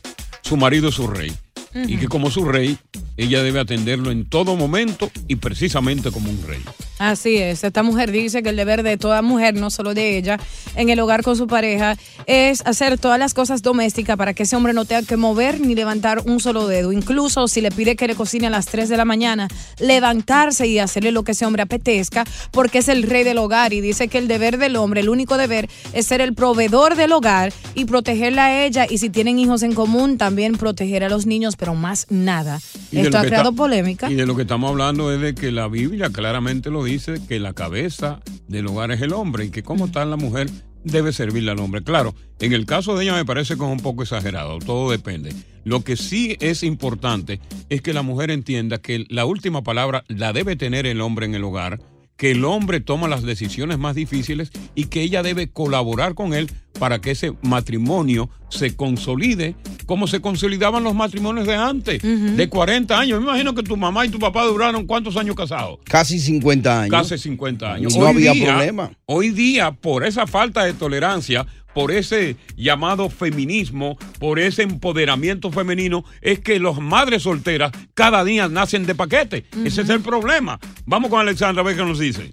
su 0.41 0.57
marido 0.57 0.89
es 0.89 0.95
su 0.95 1.07
rey, 1.07 1.31
y 1.75 1.99
que 1.99 2.09
como 2.09 2.31
su 2.31 2.47
rey, 2.47 2.79
ella 3.19 3.43
debe 3.43 3.61
atenderlo 3.61 4.11
en 4.11 4.27
todo 4.27 4.57
momento 4.57 5.11
y 5.29 5.37
precisamente 5.37 6.11
como 6.11 6.31
un 6.31 6.43
rey. 6.47 6.63
Así 6.99 7.37
es, 7.39 7.65
esta 7.65 7.83
mujer 7.83 8.13
dice 8.13 8.43
que 8.45 8.51
el 8.51 8.57
deber 8.57 8.85
de 8.85 8.97
toda 8.97 9.21
mujer, 9.21 9.55
no 9.55 9.71
solo 9.71 9.95
de 9.95 10.17
ella, 10.17 10.39
en 10.77 10.91
el 10.91 11.01
hogar 11.01 11.23
con 11.25 11.37
su 11.37 11.49
pareja, 11.49 11.97
es 12.27 12.63
hacer 12.67 12.99
todas 12.99 13.19
las 13.19 13.35
cosas 13.35 13.63
domésticas 13.63 14.17
para 14.17 14.33
que 14.33 14.45
ese 14.45 14.55
hombre 14.55 14.73
no 14.75 14.85
tenga 14.85 15.03
que 15.03 15.17
mover 15.17 15.59
ni 15.61 15.75
levantar 15.75 16.23
un 16.25 16.39
solo 16.39 16.69
dedo. 16.69 16.93
Incluso 16.93 17.49
si 17.49 17.61
le 17.61 17.73
pide 17.73 17.97
que 17.97 18.07
le 18.07 18.15
cocine 18.15 18.47
a 18.47 18.51
las 18.51 18.67
3 18.67 18.89
de 18.89 18.97
la 18.97 19.05
mañana, 19.05 19.49
levantarse 19.81 20.67
y 20.67 20.79
hacerle 20.79 21.11
lo 21.13 21.25
que 21.25 21.33
ese 21.33 21.45
hombre 21.47 21.63
apetezca, 21.63 22.25
porque 22.53 22.79
es 22.79 22.89
el 22.89 23.03
rey 23.03 23.25
del 23.25 23.39
hogar 23.39 23.73
y 23.73 23.81
dice 23.81 24.09
que 24.09 24.19
el 24.19 24.29
deber 24.29 24.59
del 24.59 24.77
hombre, 24.77 25.01
el 25.01 25.09
único 25.09 25.37
deber, 25.37 25.69
es 25.93 26.07
ser 26.07 26.21
el 26.21 26.35
proveedor 26.35 26.95
del 26.95 27.13
hogar 27.13 27.53
y 27.75 27.87
protegerla 27.87 28.47
a 28.47 28.65
ella 28.65 28.87
y 28.89 28.99
si 28.99 29.11
tienen 29.11 29.39
hijos 29.39 29.63
en 29.63 29.75
común, 29.75 30.17
también 30.17 30.57
proteger 30.57 31.03
a 31.05 31.09
los 31.09 31.27
niños, 31.27 31.57
pero 31.57 31.75
más 31.75 32.07
nada. 32.09 32.61
Esto 32.93 33.19
ha 33.19 33.23
creado 33.23 33.51
está- 33.51 33.57
polémica. 33.57 34.11
Y 34.11 34.15
de 34.15 34.27
lo 34.27 34.37
que 34.37 34.43
estamos 34.43 34.71
hablando 34.71 35.13
es 35.13 35.21
de 35.21 35.35
que 35.35 35.51
la 35.51 35.67
Biblia 35.69 36.11
claramente 36.11 36.71
lo 36.71 36.84
dice, 36.85 37.21
que 37.29 37.41
la 37.41 37.53
cabeza 37.53 38.21
del 38.49 38.67
hogar 38.67 38.93
es 38.93 39.01
el 39.01 39.13
hombre 39.13 39.47
y 39.47 39.51
que 39.51 39.63
como 39.63 39.91
tal 39.91 40.11
la 40.11 40.17
mujer 40.17 40.51
debe 40.85 41.13
servirle 41.13 41.51
al 41.51 41.61
hombre. 41.61 41.83
Claro, 41.83 42.15
en 42.41 42.53
el 42.53 42.67
caso 42.67 42.97
de 42.97 43.05
ella 43.05 43.15
me 43.15 43.25
parece 43.25 43.57
que 43.57 43.65
es 43.65 43.71
un 43.71 43.81
poco 43.81 44.03
exagerado, 44.03 44.59
todo 44.59 44.91
depende. 44.91 45.35
Lo 45.65 45.83
que 45.83 45.97
sí 45.97 46.37
es 46.41 46.63
importante 46.63 47.41
es 47.71 47.81
que 47.81 47.95
la 47.95 48.03
mujer 48.03 48.31
entienda 48.31 48.79
que 48.79 49.07
la 49.09 49.25
última 49.25 49.63
palabra 49.63 50.05
la 50.09 50.33
debe 50.33 50.57
tener 50.57 50.87
el 50.87 51.01
hombre 51.01 51.27
en 51.27 51.35
el 51.35 51.45
hogar, 51.45 51.81
que 52.17 52.31
el 52.31 52.45
hombre 52.45 52.81
toma 52.81 53.09
las 53.09 53.23
decisiones 53.23 53.79
más 53.79 53.95
difíciles 53.95 54.51
y 54.75 54.87
que 54.87 55.03
ella 55.03 55.23
debe 55.23 55.49
colaborar 55.49 56.15
con 56.15 56.35
él 56.35 56.51
para 56.79 57.01
que 57.01 57.13
ese 57.13 57.33
matrimonio 57.43 58.29
se 58.49 58.75
consolide 58.77 59.57
como 59.87 60.07
se 60.07 60.21
consolidaban 60.21 60.83
los 60.83 60.95
matrimonios 60.95 61.47
de 61.47 61.55
antes, 61.55 62.03
de 62.03 62.49
40 62.49 62.99
años. 62.99 63.21
Me 63.21 63.27
imagino 63.27 63.55
que 63.55 63.63
tu 63.63 63.77
mamá 63.77 64.07
y 64.07 64.09
tu 64.09 64.19
papá 64.19 64.45
duraron 64.45 64.87
cuántos 64.87 65.17
años 65.17 65.37
casados. 65.37 65.79
Casi 65.85 66.19
50 66.19 66.83
años. 66.83 66.91
Casi 66.91 67.19
50 67.19 67.75
años. 67.75 67.95
Y 67.95 67.99
no 67.99 68.07
había 68.07 68.33
problema. 68.33 68.91
Hoy 69.07 69.31
día, 69.31 69.73
por 69.73 70.05
esa 70.05 70.27
falta 70.27 70.65
de 70.65 70.73
tolerancia, 70.73 71.47
por 71.75 71.91
ese 71.91 72.37
llamado 72.57 73.11
feminismo, 73.11 73.97
por 74.19 74.39
ese 74.39 74.63
empoderamiento 74.63 75.51
femenino, 75.51 76.05
es 76.23 76.41
que 76.41 76.59
las 76.61 76.79
madres 76.79 77.25
solteras 77.25 77.73
cada 77.95 78.25
día 78.25 78.49
nacen 78.49 78.87
de 78.87 78.95
paquete. 78.95 79.45
Ese 79.65 79.83
es 79.83 79.89
el 79.91 80.01
problema. 80.01 80.59
Vamos 80.87 81.11
con 81.11 81.21
Alexandra 81.21 81.63
a 81.63 81.65
ver 81.65 81.77
qué 81.77 81.85
nos 81.85 81.99
dice. 81.99 82.33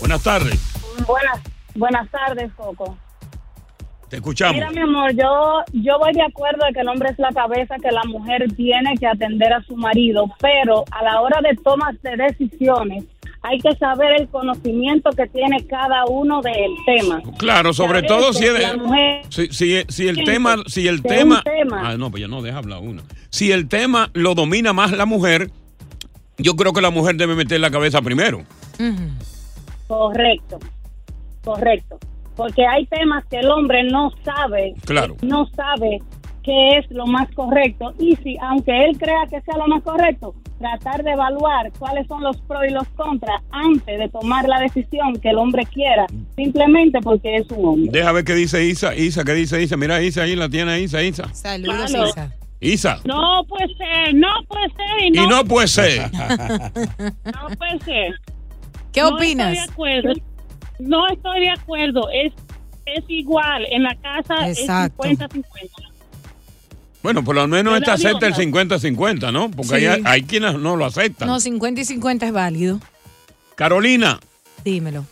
Buenas 0.00 0.22
tardes. 0.22 0.60
Buenas, 1.06 1.40
buenas 1.74 2.10
tardes, 2.10 2.52
Coco. 2.56 2.98
Te 4.08 4.16
escuchamos. 4.16 4.54
Mira, 4.54 4.70
mi 4.70 4.80
amor, 4.80 5.12
yo, 5.14 5.64
yo 5.72 5.98
voy 5.98 6.12
de 6.12 6.22
acuerdo 6.22 6.66
de 6.66 6.72
que 6.72 6.80
el 6.80 6.88
hombre 6.88 7.08
es 7.10 7.18
la 7.18 7.30
cabeza, 7.30 7.76
que 7.82 7.90
la 7.90 8.04
mujer 8.04 8.46
tiene 8.54 8.94
que 8.98 9.06
atender 9.06 9.52
a 9.52 9.62
su 9.62 9.76
marido, 9.76 10.26
pero 10.40 10.84
a 10.90 11.02
la 11.02 11.20
hora 11.20 11.40
de 11.40 11.56
tomas 11.56 12.00
de 12.02 12.16
decisiones, 12.16 13.04
hay 13.46 13.58
que 13.58 13.74
saber 13.76 14.20
el 14.20 14.28
conocimiento 14.28 15.10
que 15.10 15.26
tiene 15.28 15.66
cada 15.66 16.06
uno 16.06 16.40
del 16.40 16.72
tema. 16.86 17.20
Claro, 17.38 17.74
sobre 17.74 18.02
todo 18.02 18.32
si, 18.32 18.46
mujer- 18.78 19.20
si, 19.28 19.48
si- 19.48 19.84
si 19.88 20.08
el 20.08 20.24
tema, 20.24 20.56
si 20.66 20.88
el 20.88 21.02
tema. 21.02 21.42
ah, 21.72 21.96
no, 21.98 22.10
pues 22.10 22.22
ya 22.22 22.28
no 22.28 22.40
deja 22.40 22.56
hablar 22.58 22.78
una. 22.80 23.02
Si 23.28 23.52
el 23.52 23.68
tema 23.68 24.08
lo 24.14 24.34
domina 24.34 24.72
más 24.72 24.92
la 24.92 25.04
mujer, 25.04 25.50
yo 26.38 26.56
creo 26.56 26.72
que 26.72 26.80
la 26.80 26.88
mujer 26.90 27.16
debe 27.16 27.34
meter 27.34 27.60
la 27.60 27.70
cabeza 27.70 28.00
primero. 28.00 28.42
Correcto, 29.86 30.58
correcto. 31.44 31.98
Porque 32.36 32.66
hay 32.66 32.86
temas 32.86 33.24
que 33.26 33.38
el 33.40 33.50
hombre 33.50 33.84
no 33.84 34.10
sabe, 34.24 34.74
Claro. 34.84 35.16
no 35.22 35.46
sabe 35.54 36.00
qué 36.42 36.78
es 36.78 36.90
lo 36.90 37.06
más 37.06 37.30
correcto. 37.34 37.92
Y 37.98 38.16
si, 38.16 38.36
aunque 38.40 38.86
él 38.86 38.98
crea 38.98 39.26
que 39.30 39.40
sea 39.42 39.56
lo 39.58 39.66
más 39.68 39.82
correcto, 39.82 40.34
tratar 40.64 41.04
de 41.04 41.10
evaluar 41.10 41.70
cuáles 41.78 42.06
son 42.06 42.22
los 42.22 42.36
pros 42.42 42.62
y 42.68 42.72
los 42.72 42.86
contras 42.96 43.42
antes 43.50 43.98
de 43.98 44.08
tomar 44.08 44.48
la 44.48 44.58
decisión 44.60 45.14
que 45.20 45.28
el 45.30 45.36
hombre 45.38 45.66
quiera, 45.66 46.06
simplemente 46.36 47.00
porque 47.02 47.36
es 47.36 47.50
un 47.50 47.64
hombre. 47.66 47.90
Deja 47.92 48.12
ver 48.12 48.24
qué 48.24 48.34
dice 48.34 48.64
Isa, 48.64 48.94
Isa, 48.94 49.24
qué 49.24 49.32
dice 49.34 49.62
Isa. 49.62 49.76
Mira, 49.76 50.00
Isa 50.02 50.22
ahí 50.22 50.34
la 50.36 50.48
tiene 50.48 50.80
Isa, 50.80 51.02
Isa. 51.02 51.32
Saludos, 51.34 51.90
Claro. 51.90 52.08
Isa. 52.08 52.32
Isa. 52.60 52.98
No 53.04 53.44
puede 53.46 53.66
ser, 53.76 54.14
no 54.14 54.28
puede 54.48 54.68
ser. 54.70 55.04
Y 55.06 55.10
no 55.10 55.44
puede 55.44 55.68
ser. 55.68 56.10
No 57.24 57.48
puede 57.58 57.78
ser. 57.84 58.14
¿Qué 58.92 59.00
No 59.02 59.08
opinas? 59.16 59.52
estoy 59.52 59.66
de 59.66 59.72
acuerdo. 59.72 60.12
No 60.78 61.06
estoy 61.08 61.40
de 61.40 61.50
acuerdo. 61.50 62.08
Es, 62.10 62.32
es 62.86 63.04
igual. 63.08 63.66
En 63.70 63.82
la 63.82 63.94
casa 63.96 64.48
Exacto. 64.48 65.04
es 65.04 65.18
50-50. 65.18 65.44
Bueno, 67.04 67.22
por 67.22 67.34
lo 67.36 67.46
menos 67.46 67.76
esta 67.78 67.92
acepta 67.92 68.26
el 68.26 68.32
no. 68.32 68.38
50-50, 68.38 69.30
¿no? 69.30 69.50
Porque 69.50 69.78
Sí. 69.78 69.86
hay, 69.86 70.02
hay 70.06 70.22
quienes 70.22 70.54
no 70.54 70.74
lo 70.74 70.86
aceptan. 70.86 71.28
No, 71.28 71.38
50 71.38 71.82
y 71.82 71.84
50 71.84 72.24
es 72.26 72.32
válido. 72.32 72.80
Carolina, 73.54 74.18
Dímelo. 74.64 75.04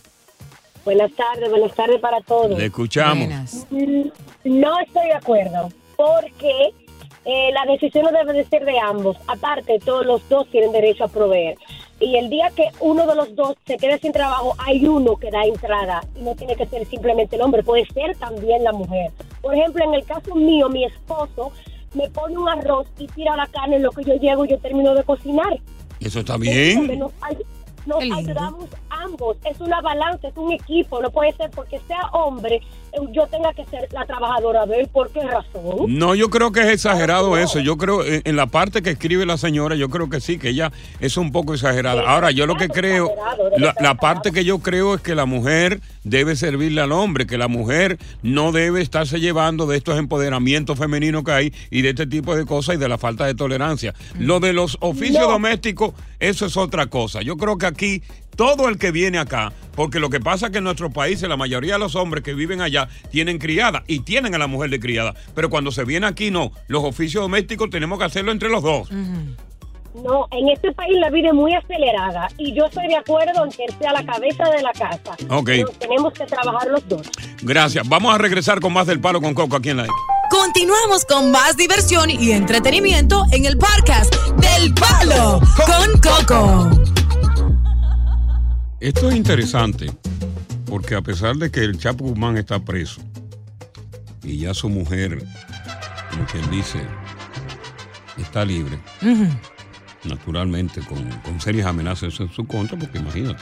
Buenas 0.83 1.11
tardes, 1.13 1.47
buenas 1.51 1.71
tardes 1.75 1.99
para 2.01 2.19
todos. 2.21 2.57
le 2.57 2.65
escuchamos. 2.65 3.27
Mm, 3.69 4.07
No 4.45 4.79
estoy 4.79 5.05
de 5.05 5.13
acuerdo, 5.13 5.69
porque 5.95 6.73
eh, 7.25 7.51
la 7.53 7.71
decisión 7.71 8.05
no 8.05 8.11
debe 8.11 8.33
de 8.33 8.45
ser 8.45 8.65
de 8.65 8.77
ambos. 8.79 9.15
Aparte, 9.27 9.77
todos 9.85 10.03
los 10.05 10.27
dos 10.29 10.49
tienen 10.49 10.71
derecho 10.71 11.03
a 11.03 11.07
proveer. 11.07 11.55
Y 11.99 12.15
el 12.17 12.31
día 12.31 12.49
que 12.55 12.69
uno 12.79 13.05
de 13.05 13.15
los 13.15 13.35
dos 13.35 13.55
se 13.67 13.77
quede 13.77 13.99
sin 13.99 14.11
trabajo, 14.11 14.55
hay 14.57 14.83
uno 14.85 15.15
que 15.17 15.29
da 15.29 15.43
entrada. 15.43 16.01
Y 16.19 16.23
no 16.23 16.33
tiene 16.33 16.55
que 16.55 16.65
ser 16.65 16.85
simplemente 16.87 17.35
el 17.35 17.43
hombre, 17.43 17.61
puede 17.61 17.85
ser 17.93 18.17
también 18.17 18.63
la 18.63 18.71
mujer. 18.73 19.11
Por 19.43 19.53
ejemplo, 19.53 19.85
en 19.85 19.93
el 19.93 20.03
caso 20.03 20.33
mío, 20.33 20.67
mi 20.69 20.83
esposo 20.85 21.51
me 21.93 22.09
pone 22.09 22.37
un 22.37 22.49
arroz 22.49 22.87
y 22.97 23.07
tira 23.07 23.35
la 23.35 23.47
carne 23.47 23.77
en 23.77 23.83
lo 23.83 23.91
que 23.91 24.03
yo 24.03 24.15
llego 24.15 24.45
y 24.45 24.49
yo 24.49 24.57
termino 24.59 24.93
de 24.93 25.03
cocinar. 25.03 25.59
Eso 25.99 26.19
está 26.19 26.35
Entonces, 26.35 26.87
bien. 26.87 26.99
Nos, 27.85 28.01
ayudamos 28.01 28.69
ambos. 28.89 29.37
Es 29.43 29.59
una 29.59 29.81
balanza, 29.81 30.29
es 30.29 30.37
un 30.37 30.51
equipo. 30.53 31.01
No 31.01 31.11
puede 31.11 31.33
ser 31.33 31.51
porque 31.51 31.79
sea 31.87 32.01
hombre, 32.13 32.61
yo 33.11 33.27
tenga 33.27 33.53
que 33.53 33.65
ser 33.65 33.87
la 33.91 34.05
trabajadora 34.05 34.65
de 34.65 34.81
él. 34.81 34.87
¿Por 34.91 35.09
qué 35.11 35.21
razón? 35.21 35.85
No, 35.87 36.15
yo 36.15 36.29
creo 36.29 36.51
que 36.51 36.61
es 36.61 36.67
exagerado 36.67 37.37
eso. 37.37 37.59
Yo 37.59 37.77
creo, 37.77 38.03
en, 38.05 38.35
la 38.35 38.47
parte 38.47 38.81
que 38.81 38.91
escribe 38.91 39.25
la 39.25 39.37
señora, 39.37 39.75
yo 39.75 39.89
creo 39.89 40.09
que 40.09 40.21
sí, 40.21 40.37
que 40.37 40.49
ella 40.49 40.71
es 40.99 41.17
un 41.17 41.31
poco 41.31 41.53
exagerada. 41.53 42.03
Ahora, 42.07 42.31
yo 42.31 42.45
lo 42.45 42.55
que 42.55 42.69
creo, 42.69 43.11
la, 43.57 43.75
la 43.79 43.95
parte 43.95 44.31
que 44.31 44.45
yo 44.45 44.59
creo 44.59 44.95
es 44.95 45.01
que 45.01 45.15
la 45.15 45.25
mujer 45.25 45.81
debe 46.03 46.35
servirle 46.35 46.81
al 46.81 46.91
hombre, 46.91 47.25
que 47.25 47.37
la 47.37 47.47
mujer 47.47 47.97
no 48.21 48.51
debe 48.51 48.81
estarse 48.81 49.19
llevando 49.19 49.65
de 49.65 49.77
estos 49.77 49.97
empoderamientos 49.97 50.77
femeninos 50.77 51.23
que 51.23 51.31
hay 51.31 51.53
y 51.71 51.81
de 51.81 51.89
este 51.89 52.07
tipo 52.07 52.35
de 52.35 52.45
cosas 52.45 52.75
y 52.75 52.77
de 52.77 52.89
la 52.89 52.97
falta 52.97 53.25
de 53.25 53.35
tolerancia. 53.35 53.93
Lo 54.19 54.39
de 54.39 54.53
los 54.53 54.77
oficios 54.81 55.23
No. 55.23 55.31
domésticos, 55.31 55.93
eso 56.19 56.45
es 56.45 56.57
otra 56.57 56.87
cosa. 56.87 57.21
Yo 57.21 57.37
creo 57.37 57.57
que 57.57 57.65
aquí 57.65 58.03
todo 58.35 58.69
el 58.69 58.77
que 58.77 58.91
viene 58.91 59.19
acá, 59.19 59.51
porque 59.75 59.99
lo 59.99 60.09
que 60.09 60.19
pasa 60.19 60.47
es 60.47 60.51
que 60.51 60.57
en 60.59 60.63
nuestros 60.63 60.93
países 60.93 61.27
la 61.27 61.37
mayoría 61.37 61.73
de 61.73 61.79
los 61.79 61.95
hombres 61.95 62.23
que 62.23 62.33
viven 62.33 62.61
allá 62.61 62.89
tienen 63.11 63.37
criada 63.37 63.83
y 63.87 63.99
tienen 63.99 64.35
a 64.35 64.37
la 64.37 64.47
mujer 64.47 64.69
de 64.69 64.79
criada, 64.79 65.13
pero 65.35 65.49
cuando 65.49 65.71
se 65.71 65.83
viene 65.83 66.07
aquí 66.07 66.31
no, 66.31 66.51
los 66.67 66.83
oficios 66.83 67.23
domésticos 67.23 67.69
tenemos 67.69 67.99
que 67.99 68.05
hacerlo 68.05 68.31
entre 68.31 68.49
los 68.49 68.63
dos. 68.63 68.89
No, 68.91 70.27
en 70.31 70.49
este 70.49 70.71
país 70.71 70.97
la 70.99 71.11
vida 71.11 71.27
es 71.27 71.35
muy 71.35 71.53
acelerada 71.53 72.27
y 72.37 72.53
yo 72.53 72.65
estoy 72.65 72.87
de 72.87 72.95
acuerdo 72.95 73.45
en 73.45 73.51
que 73.51 73.65
él 73.65 73.75
sea 73.79 73.93
la 73.93 74.03
cabeza 74.03 74.49
de 74.49 74.61
la 74.63 74.71
casa. 74.71 75.15
Ok. 75.29 75.45
Pero 75.45 75.69
tenemos 75.79 76.13
que 76.13 76.25
trabajar 76.25 76.67
los 76.67 76.87
dos. 76.87 77.07
Gracias. 77.43 77.87
Vamos 77.87 78.13
a 78.13 78.17
regresar 78.17 78.59
con 78.59 78.73
más 78.73 78.87
del 78.87 78.99
palo 78.99 79.21
con 79.21 79.35
Coco 79.35 79.57
aquí 79.57 79.69
en 79.69 79.77
la 79.77 79.87
Continuamos 80.31 81.05
con 81.05 81.31
más 81.31 81.57
diversión 81.57 82.09
y 82.09 82.31
entretenimiento 82.31 83.23
en 83.31 83.45
el 83.45 83.55
podcast 83.55 84.11
del 84.37 84.73
Palo 84.73 85.39
con 85.67 86.01
Coco. 86.01 86.82
Esto 88.83 89.09
es 89.09 89.15
interesante 89.15 89.89
porque 90.65 90.95
a 90.95 91.01
pesar 91.01 91.37
de 91.37 91.49
que 91.49 91.61
el 91.61 91.77
Chapo 91.77 92.03
Guzmán 92.03 92.35
está 92.35 92.59
preso 92.59 93.01
y 94.21 94.39
ya 94.39 94.53
su 94.53 94.67
mujer, 94.67 95.23
como 96.11 96.25
quien 96.25 96.51
dice, 96.51 96.81
está 98.17 98.43
libre, 98.43 98.77
naturalmente 100.03 100.81
con, 100.81 101.01
con 101.21 101.39
serias 101.39 101.67
amenazas 101.67 102.19
en 102.19 102.29
su 102.29 102.45
contra, 102.45 102.77
porque 102.77 102.97
imagínate, 102.97 103.41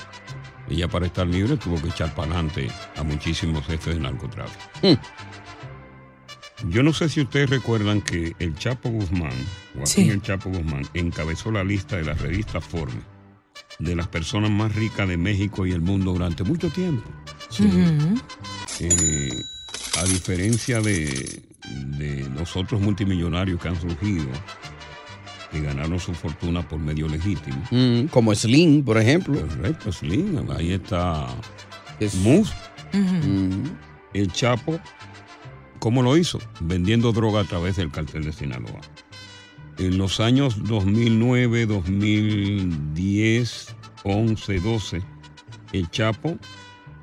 ella 0.69 0.87
para 0.87 1.07
estar 1.07 1.25
libre 1.25 1.57
tuvo 1.57 1.81
que 1.81 1.87
echar 1.89 2.13
para 2.13 2.33
adelante 2.33 2.67
a 2.95 3.01
muchísimos 3.01 3.65
jefes 3.65 3.95
de 3.95 4.01
narcotráfico. 4.01 4.63
Yo 6.69 6.83
no 6.83 6.93
sé 6.93 7.09
si 7.09 7.21
ustedes 7.21 7.49
recuerdan 7.49 8.01
que 8.01 8.35
el 8.37 8.53
Chapo 8.53 8.89
Guzmán, 8.89 9.33
Joaquín 9.73 9.85
Sí. 9.87 10.09
el 10.11 10.21
Chapo 10.21 10.51
Guzmán, 10.51 10.83
encabezó 10.93 11.49
la 11.49 11.63
lista 11.63 11.95
de 11.97 12.03
la 12.03 12.13
revista 12.13 12.61
Forbes 12.61 13.20
de 13.81 13.95
las 13.95 14.07
personas 14.07 14.51
más 14.51 14.75
ricas 14.75 15.07
de 15.07 15.17
México 15.17 15.65
y 15.65 15.71
el 15.71 15.81
mundo 15.81 16.13
durante 16.13 16.43
mucho 16.43 16.69
tiempo. 16.69 17.09
Eh, 18.79 19.43
a 19.99 20.03
diferencia 20.05 20.79
de, 20.81 21.43
de 21.97 22.29
los 22.35 22.55
otros 22.55 22.81
multimillonarios 22.81 23.59
que 23.59 23.67
han 23.67 23.79
surgido, 23.79 24.27
que 25.51 25.61
ganaron 25.61 25.99
su 25.99 26.13
fortuna 26.13 26.67
por 26.67 26.79
medio 26.79 27.07
legítimo. 27.07 27.61
Mm, 27.71 28.05
como 28.05 28.33
Slim, 28.33 28.83
por 28.83 28.97
ejemplo. 28.97 29.39
Correcto, 29.41 29.91
Slim. 29.91 30.49
Ahí 30.51 30.73
está 30.73 31.27
Mus. 32.23 32.51
Mm. 32.93 33.65
El 34.13 34.31
Chapo, 34.31 34.79
¿cómo 35.79 36.01
lo 36.01 36.17
hizo? 36.17 36.39
Vendiendo 36.59 37.11
droga 37.11 37.41
a 37.41 37.43
través 37.45 37.75
del 37.77 37.91
cartel 37.91 38.23
de 38.23 38.33
Sinaloa. 38.33 38.81
En 39.77 39.97
los 39.97 40.19
años 40.19 40.63
2009, 40.63 41.65
2010, 41.65 43.75
11, 44.03 44.59
12, 44.59 45.01
el 45.73 45.89
Chapo 45.89 46.37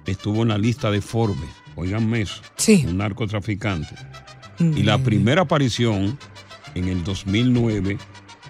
estuvo 0.06 0.42
en 0.42 0.48
la 0.48 0.58
lista 0.58 0.90
de 0.90 1.00
Forbes. 1.00 1.48
Oiganme 1.76 2.22
eso. 2.22 2.42
Un 2.86 2.98
narcotraficante. 2.98 3.94
Y 4.58 4.82
la 4.82 4.98
primera 4.98 5.42
aparición 5.42 6.18
en 6.74 6.88
el 6.88 7.04
2009 7.04 7.96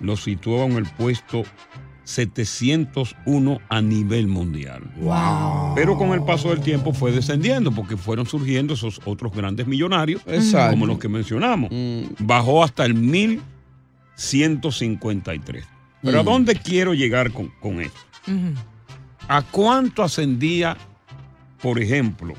lo 0.00 0.16
situó 0.16 0.64
en 0.64 0.72
el 0.72 0.86
puesto 0.86 1.42
701 2.04 3.58
a 3.68 3.82
nivel 3.82 4.28
mundial. 4.28 4.82
Pero 5.74 5.98
con 5.98 6.14
el 6.14 6.22
paso 6.24 6.48
del 6.48 6.60
tiempo 6.60 6.94
fue 6.94 7.12
descendiendo 7.12 7.70
porque 7.72 7.98
fueron 7.98 8.24
surgiendo 8.24 8.72
esos 8.74 9.00
otros 9.04 9.32
grandes 9.34 9.66
millonarios, 9.66 10.22
Exacto. 10.26 10.70
como 10.70 10.86
los 10.86 10.98
que 10.98 11.08
mencionamos. 11.08 11.70
Bajó 12.18 12.64
hasta 12.64 12.86
el 12.86 12.94
1153. 14.18 15.64
Pero 16.02 16.20
¿a 16.20 16.22
Mm. 16.22 16.26
dónde 16.26 16.54
quiero 16.56 16.92
llegar 16.94 17.32
con, 17.32 17.48
con 17.60 17.80
esto? 17.80 17.98
¿A 19.28 19.42
cuánto 19.42 20.02
ascendía, 20.02 20.76
por 21.62 21.78
ejemplo, 21.78 22.34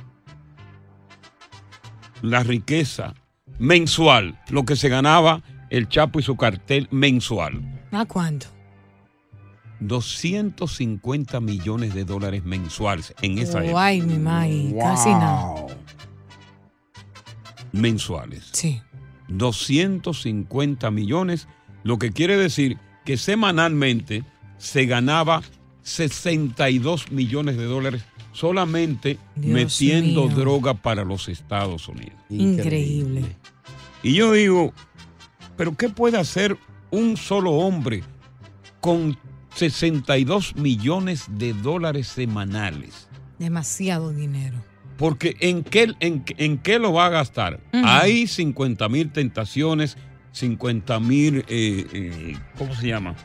la 2.21 2.43
riqueza 2.43 3.13
mensual, 3.57 4.39
lo 4.49 4.65
que 4.65 4.75
se 4.75 4.89
ganaba 4.89 5.41
el 5.69 5.87
Chapo 5.89 6.19
y 6.19 6.23
su 6.23 6.35
cartel 6.35 6.87
mensual. 6.91 7.61
¿A 7.91 8.05
cuánto? 8.05 8.47
250 9.81 11.39
millones 11.39 11.93
de 11.93 12.03
dólares 12.05 12.43
mensuales 12.43 13.13
en 13.21 13.37
esa 13.37 13.63
época. 13.63 13.85
Ay, 13.85 14.01
mi 14.01 14.17
mai, 14.17 14.75
casi 14.79 15.09
nada. 15.09 15.65
Mensuales. 17.71 18.49
Sí. 18.51 18.81
250 19.27 20.89
millones, 20.91 21.47
lo 21.83 21.97
que 21.97 22.11
quiere 22.11 22.37
decir 22.37 22.77
que 23.05 23.17
semanalmente 23.17 24.23
se 24.57 24.85
ganaba 24.85 25.41
62 25.83 27.11
millones 27.11 27.57
de 27.57 27.65
dólares 27.65 28.03
solamente 28.31 29.17
Dios 29.35 29.53
metiendo 29.53 30.27
mío. 30.27 30.35
droga 30.35 30.73
para 30.73 31.03
los 31.03 31.27
Estados 31.27 31.87
Unidos. 31.87 32.13
Increíble. 32.29 33.23
Y 34.03 34.15
yo 34.15 34.31
digo, 34.33 34.73
¿pero 35.57 35.75
qué 35.75 35.89
puede 35.89 36.17
hacer 36.17 36.57
un 36.91 37.17
solo 37.17 37.51
hombre 37.51 38.03
con 38.79 39.17
62 39.55 40.55
millones 40.55 41.25
de 41.29 41.53
dólares 41.53 42.07
semanales? 42.07 43.09
Demasiado 43.39 44.13
dinero. 44.13 44.57
Porque 44.97 45.35
¿en 45.39 45.63
qué, 45.63 45.93
en, 46.01 46.23
en 46.37 46.57
qué 46.57 46.77
lo 46.77 46.93
va 46.93 47.05
a 47.05 47.09
gastar? 47.09 47.61
Hay 47.71 48.27
50 48.27 48.89
mil 48.89 49.11
tentaciones, 49.11 49.97
50 50.31 50.99
mil, 50.99 51.39
eh, 51.47 51.85
eh, 51.93 52.37
¿cómo 52.57 52.75
se 52.75 52.87
llama? 52.87 53.15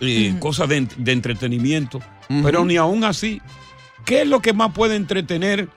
Eh. 0.00 0.34
Cosas 0.40 0.68
de, 0.68 0.86
de 0.96 1.12
entretenimiento. 1.12 2.00
Pero 2.42 2.64
ni 2.64 2.76
aún 2.76 3.04
así, 3.04 3.42
¿qué 4.06 4.22
es 4.22 4.28
lo 4.28 4.40
que 4.40 4.54
más 4.54 4.72
puede 4.72 4.96
entretener 4.96 5.68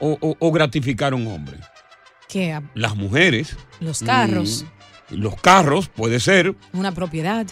o, 0.00 0.18
o- 0.20 0.36
o 0.38 0.52
gratificar 0.52 1.14
a 1.14 1.16
un 1.16 1.26
hombre? 1.28 1.56
¿Qué? 2.28 2.60
Las 2.74 2.94
mujeres. 2.94 3.56
Los 3.80 4.00
carros. 4.02 4.64
Mm, 5.10 5.14
los 5.14 5.34
carros, 5.40 5.88
puede 5.88 6.20
ser. 6.20 6.54
Una 6.72 6.92
propiedad. 6.92 7.46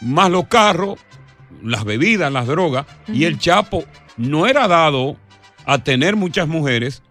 más 0.00 0.30
los 0.30 0.46
carros, 0.46 0.98
las 1.62 1.84
bebidas, 1.84 2.32
las 2.32 2.46
drogas. 2.46 2.86
Y 3.12 3.24
el 3.24 3.38
Chapo 3.38 3.84
no 4.16 4.46
era 4.46 4.66
dado 4.66 5.16
a 5.66 5.78
tener 5.84 6.16
muchas 6.16 6.48
mujeres, 6.48 7.02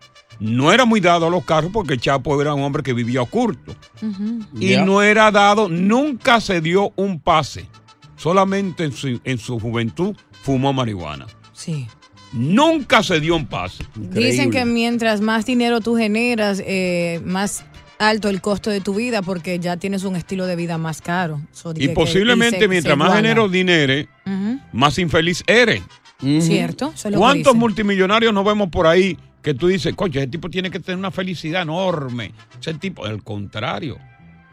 no 0.42 0.74
era 0.74 0.86
muy 0.86 1.00
dado 1.00 1.28
a 1.28 1.30
los 1.30 1.46
carros 1.46 1.72
porque 1.72 1.98
Chapo 1.98 2.42
era 2.42 2.54
un 2.54 2.64
hombre 2.64 2.82
que 2.84 2.94
vivía 2.94 3.22
oculto. 3.22 3.76
Y 4.60 4.76
no 4.78 5.02
era 5.04 5.30
dado, 5.32 5.70
nunca 5.70 6.42
se 6.42 6.60
dio 6.62 6.92
un 6.96 7.20
pase. 7.20 7.68
Solamente 8.18 8.84
en 8.84 8.92
su, 8.92 9.22
en 9.24 9.38
su 9.38 9.60
juventud 9.60 10.16
fumó 10.44 10.74
marihuana. 10.74 11.28
Sí. 11.54 11.88
Nunca 12.34 13.04
se 13.04 13.20
dio 13.20 13.36
un 13.36 13.46
pase. 13.46 13.84
Dicen 13.96 14.52
que 14.52 14.66
mientras 14.66 15.22
más 15.22 15.46
dinero 15.46 15.80
tú 15.82 15.96
generas, 15.96 16.62
eh, 16.66 17.22
más 17.26 17.64
alto 18.00 18.30
el 18.30 18.42
costo 18.42 18.70
de 18.72 18.82
tu 18.82 18.96
vida 18.96 19.22
porque 19.22 19.60
ya 19.60 19.78
tienes 19.78 20.04
un 20.06 20.16
estilo 20.16 20.48
de 20.48 20.56
vida 20.56 20.78
más 20.80 21.02
caro. 21.02 21.40
So, 21.52 21.72
Y 21.76 21.88
que- 21.88 21.90
posiblemente 21.90 22.60
se- 22.60 22.68
mientras 22.68 22.94
se 22.94 22.96
más 22.98 23.16
dinero 23.16 23.48
dinere, 23.48 24.08
más 24.74 24.98
infeliz 24.98 25.44
eres. 25.46 25.84
Cierto, 26.40 26.92
eso 26.96 27.08
es 27.08 27.12
lo 27.12 27.12
que 27.12 27.18
¿Cuántos 27.18 27.54
dicen. 27.54 27.60
multimillonarios 27.60 28.34
nos 28.34 28.46
vemos 28.46 28.70
por 28.70 28.86
ahí 28.88 29.18
que 29.42 29.54
tú 29.54 29.68
dices, 29.68 29.96
coño, 29.96 30.20
ese 30.20 30.28
tipo 30.28 30.50
tiene 30.50 30.70
que 30.70 30.80
tener 30.80 31.00
una 31.00 31.12
felicidad 31.12 31.64
enorme? 31.64 32.34
Ese 32.60 32.74
tipo, 32.76 33.06
al 33.06 33.24
contrario, 33.24 33.98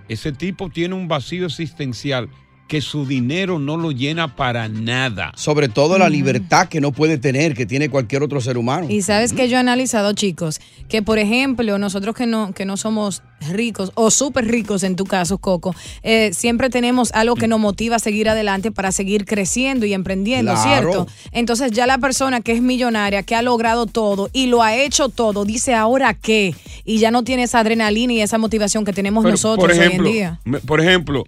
ese 0.09 0.33
tipo 0.33 0.71
tiene 0.71 0.95
un 0.95 1.09
vacío 1.09 1.47
existencial 1.47 2.29
que 2.69 2.81
su 2.83 3.07
dinero 3.07 3.59
no 3.59 3.77
lo 3.77 3.91
llena 3.91 4.37
para 4.37 4.69
nada. 4.69 5.33
Sobre 5.35 5.69
todo 5.69 5.99
la 5.99 6.09
libertad 6.09 6.69
que 6.69 6.81
no 6.81 6.93
puede 6.93 7.19
tener, 7.19 7.55
que 7.55 7.67
tiene 7.67 7.89
cualquier 7.89 8.23
otro 8.23 8.41
ser 8.41 8.59
humano. 8.59 8.87
Y 8.91 9.03
sabes 9.03 9.33
que 9.33 9.49
yo 9.49 9.57
he 9.57 9.61
analizado, 9.61 10.13
chicos, 10.13 10.61
que 10.89 11.03
por 11.03 11.19
ejemplo, 11.19 11.79
nosotros 11.79 12.15
que 12.15 12.27
no, 12.27 12.53
que 12.53 12.67
no 12.67 12.77
somos 12.77 13.23
ricos 13.51 13.93
o 13.95 14.11
súper 14.11 14.47
ricos 14.47 14.83
en 14.83 14.97
tu 14.97 15.05
caso, 15.07 15.39
Coco, 15.39 15.75
eh, 16.03 16.31
siempre 16.35 16.71
tenemos 16.71 17.11
algo 17.15 17.37
que 17.37 17.49
nos 17.49 17.59
motiva 17.59 17.97
a 17.97 18.01
seguir 18.01 18.29
adelante 18.29 18.71
para 18.71 18.93
seguir 18.93 19.25
creciendo 19.25 19.87
y 19.87 19.95
emprendiendo, 19.95 20.53
Claro. 20.53 20.69
¿cierto? 20.69 21.07
Entonces 21.33 21.71
ya 21.73 21.87
la 21.87 21.99
persona 21.99 22.41
que 22.43 22.53
es 22.53 22.61
millonaria, 22.61 23.23
que 23.23 23.35
ha 23.35 23.43
logrado 23.43 23.87
todo 23.87 24.29
y 24.33 24.47
lo 24.49 24.63
ha 24.63 24.77
hecho 24.77 25.09
todo, 25.09 25.45
dice 25.47 25.75
ahora 25.75 26.13
qué, 26.15 26.55
y 26.85 26.99
ya 26.99 27.11
no 27.11 27.25
tiene 27.25 27.45
esa 27.45 27.61
adrenalina 27.61 28.13
y 28.13 28.21
esa 28.21 28.37
motivación 28.39 28.85
que 28.85 28.93
tenemos 28.93 29.23
Pero, 29.25 29.33
nosotros 29.33 29.67
por 29.67 29.71
ejemplo, 29.71 30.09
hoy 30.09 30.09
en 30.09 30.13
día. 30.15 30.41
por 30.67 30.81
ejemplo, 30.81 31.25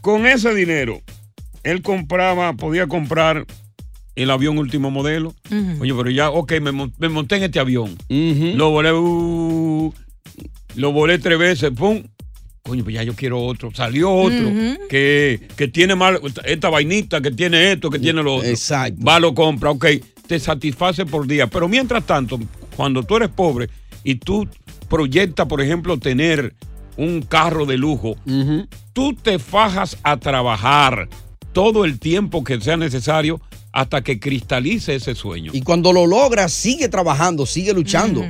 con 0.00 0.26
ese 0.26 0.54
dinero, 0.54 1.00
él 1.62 1.82
compraba, 1.82 2.52
podía 2.54 2.86
comprar 2.86 3.46
el 4.16 4.30
avión 4.30 4.58
último 4.58 4.90
modelo. 4.90 5.34
Ujú. 5.50 5.82
Oye, 5.82 5.94
pero 5.94 6.10
ya, 6.10 6.30
ok, 6.30 6.52
me, 6.60 6.72
mon- 6.72 6.92
me 6.98 7.08
monté 7.08 7.36
en 7.36 7.44
este 7.44 7.60
avión. 7.60 7.96
Lo 8.56 8.70
volé, 8.70 8.92
uh, 8.92 9.92
lo 10.76 10.92
volé 10.92 11.18
tres 11.18 11.38
veces, 11.38 11.70
pum. 11.70 12.02
Coño, 12.62 12.84
pues 12.84 12.94
ya 12.94 13.02
yo 13.02 13.14
quiero 13.14 13.40
otro. 13.42 13.70
Salió 13.74 14.12
otro 14.12 14.50
que, 14.90 15.48
que 15.56 15.68
tiene 15.68 15.94
mal, 15.94 16.20
esta 16.44 16.68
vainita, 16.68 17.20
que 17.22 17.30
tiene 17.30 17.72
esto, 17.72 17.88
que 17.88 17.98
tiene 17.98 18.22
lo 18.22 18.36
otro. 18.36 18.48
Exacto. 18.48 19.02
Va, 19.02 19.18
lo 19.18 19.34
compra, 19.34 19.70
ok. 19.70 19.86
Te 20.26 20.38
satisface 20.38 21.06
por 21.06 21.26
día. 21.26 21.46
Pero 21.46 21.68
mientras 21.68 22.04
tanto, 22.04 22.38
cuando 22.76 23.02
tú 23.02 23.16
eres 23.16 23.30
pobre 23.30 23.70
y 24.04 24.16
tú 24.16 24.46
proyectas, 24.88 25.46
por 25.46 25.62
ejemplo, 25.62 25.98
tener 25.98 26.54
un 27.00 27.22
carro 27.22 27.66
de 27.66 27.76
lujo, 27.78 28.16
tú 28.92 29.14
te 29.14 29.38
fajas 29.38 29.96
a 30.02 30.16
trabajar 30.18 31.08
todo 31.52 31.84
el 31.84 31.98
tiempo 31.98 32.44
que 32.44 32.60
sea 32.60 32.76
necesario 32.76 33.40
hasta 33.72 34.02
que 34.02 34.18
cristalice 34.20 34.94
ese 34.96 35.14
sueño. 35.14 35.50
Y 35.54 35.62
cuando 35.62 35.92
lo 35.92 36.06
logra, 36.06 36.48
sigue 36.48 36.88
trabajando, 36.88 37.46
sigue 37.46 37.72
luchando. 37.72 38.24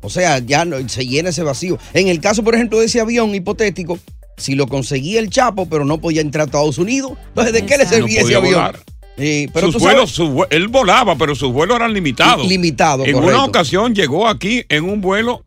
O 0.00 0.10
sea, 0.10 0.38
ya 0.38 0.64
no- 0.64 0.86
se 0.88 1.06
llena 1.06 1.30
ese 1.30 1.42
vacío. 1.42 1.78
En 1.94 2.08
el 2.08 2.20
caso, 2.20 2.42
por 2.44 2.54
ejemplo, 2.54 2.78
de 2.80 2.86
ese 2.86 3.00
avión 3.00 3.34
hipotético, 3.34 3.98
si 4.36 4.54
lo 4.54 4.66
conseguía 4.66 5.20
el 5.20 5.30
Chapo, 5.30 5.66
pero 5.66 5.84
no 5.84 5.98
podía 5.98 6.20
entrar 6.20 6.42
a 6.42 6.46
Estados 6.46 6.78
Unidos, 6.78 7.12
entonces 7.28 7.52
¿de 7.52 7.66
qué 7.66 7.76
le 7.78 7.86
servía 7.86 8.20
No 8.20 8.26
ese 8.26 8.36
avión? 8.36 8.54
volar. 8.54 8.80
Eh, 9.16 9.48
pero 9.54 9.70
sus 9.70 9.80
vuelos, 9.80 10.10
su 10.10 10.44
él 10.50 10.66
volaba, 10.68 11.14
pero 11.16 11.36
sus 11.36 11.52
vuelos 11.52 11.76
eran 11.76 11.92
limitados. 11.94 12.46
Limitados, 12.48 13.06
En 13.06 13.12
correcto. 13.14 13.34
una 13.36 13.44
ocasión 13.44 13.94
llegó 13.94 14.26
aquí 14.26 14.64
en 14.68 14.84
un 14.84 15.00
vuelo 15.00 15.44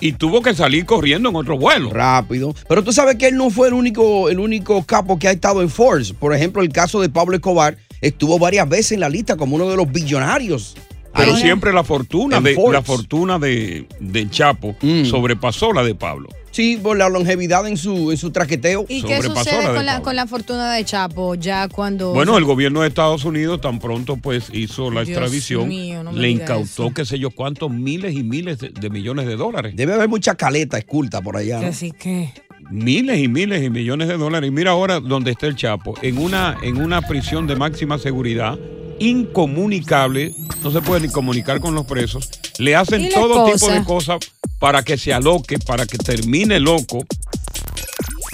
y 0.00 0.12
tuvo 0.12 0.42
que 0.42 0.54
salir 0.54 0.84
corriendo 0.84 1.30
en 1.30 1.36
otro 1.36 1.58
vuelo. 1.58 1.90
Rápido. 1.90 2.54
Pero 2.68 2.84
tú 2.84 2.92
sabes 2.92 3.16
que 3.16 3.28
él 3.28 3.36
no 3.36 3.50
fue 3.50 3.68
el 3.68 3.74
único, 3.74 4.28
el 4.28 4.38
único 4.38 4.82
capo 4.84 5.18
que 5.18 5.28
ha 5.28 5.32
estado 5.32 5.62
en 5.62 5.70
Force. 5.70 6.14
Por 6.14 6.34
ejemplo, 6.34 6.62
el 6.62 6.70
caso 6.70 7.00
de 7.00 7.08
Pablo 7.08 7.36
Escobar 7.36 7.76
estuvo 8.00 8.38
varias 8.38 8.68
veces 8.68 8.92
en 8.92 9.00
la 9.00 9.08
lista 9.08 9.36
como 9.36 9.56
uno 9.56 9.68
de 9.68 9.76
los 9.76 9.90
billonarios. 9.90 10.76
Pero 11.14 11.34
Ahí. 11.34 11.40
siempre 11.40 11.72
la 11.72 11.82
fortuna 11.82 12.40
de 12.42 12.54
Forbes. 12.54 12.72
la 12.74 12.82
fortuna 12.82 13.38
de, 13.38 13.86
de 14.00 14.28
Chapo 14.28 14.76
sobrepasó 15.04 15.72
la 15.72 15.82
de 15.82 15.94
Pablo. 15.94 16.28
Sí, 16.56 16.80
por 16.82 16.96
la 16.96 17.10
longevidad 17.10 17.68
en 17.68 17.76
su, 17.76 18.10
en 18.10 18.16
su 18.16 18.30
traqueteo. 18.30 18.86
¿Y 18.88 19.02
qué 19.02 19.16
sobrepasó 19.18 19.44
sucede 19.44 19.64
la 19.64 19.74
con 19.74 19.84
la, 19.84 20.00
con 20.00 20.16
la 20.16 20.26
fortuna 20.26 20.72
de 20.72 20.86
Chapo 20.86 21.34
ya 21.34 21.68
cuando... 21.68 22.14
Bueno, 22.14 22.38
el 22.38 22.44
gobierno 22.44 22.80
de 22.80 22.88
Estados 22.88 23.26
Unidos 23.26 23.60
tan 23.60 23.78
pronto 23.78 24.16
pues 24.16 24.48
hizo 24.54 24.90
la 24.90 25.04
Dios 25.04 25.10
extradición, 25.10 25.68
mío, 25.68 26.02
no 26.02 26.12
me 26.12 26.18
le 26.18 26.30
incautó 26.30 26.94
qué 26.94 27.04
sé 27.04 27.18
yo 27.18 27.30
cuántos 27.30 27.70
miles 27.70 28.14
y 28.14 28.22
miles 28.22 28.58
de, 28.58 28.70
de 28.70 28.88
millones 28.88 29.26
de 29.26 29.36
dólares. 29.36 29.74
Debe 29.76 29.92
haber 29.92 30.08
mucha 30.08 30.34
caleta 30.34 30.78
esculta 30.78 31.20
por 31.20 31.36
allá. 31.36 31.60
¿no? 31.60 31.66
Así 31.66 31.92
que... 31.92 32.32
Miles 32.70 33.18
y 33.18 33.28
miles 33.28 33.62
y 33.62 33.68
millones 33.68 34.08
de 34.08 34.16
dólares. 34.16 34.48
Y 34.48 34.50
mira 34.50 34.70
ahora 34.70 34.98
dónde 35.00 35.32
está 35.32 35.48
el 35.48 35.56
Chapo, 35.56 35.94
en 36.00 36.16
una, 36.16 36.56
en 36.62 36.80
una 36.80 37.02
prisión 37.02 37.46
de 37.46 37.54
máxima 37.56 37.98
seguridad, 37.98 38.58
incomunicable, 38.98 40.34
no 40.64 40.70
se 40.70 40.80
puede 40.80 41.06
ni 41.06 41.12
comunicar 41.12 41.60
con 41.60 41.74
los 41.74 41.84
presos. 41.84 42.30
Le 42.58 42.70
¿Y 42.70 42.74
hacen 42.74 43.10
todo 43.10 43.46
esposa? 43.46 43.66
tipo 43.66 43.78
de 43.78 43.84
cosas 43.84 44.18
para 44.58 44.82
que 44.82 44.96
se 44.98 45.12
aloque, 45.12 45.58
para 45.58 45.86
que 45.86 45.98
termine 45.98 46.60
loco. 46.60 47.04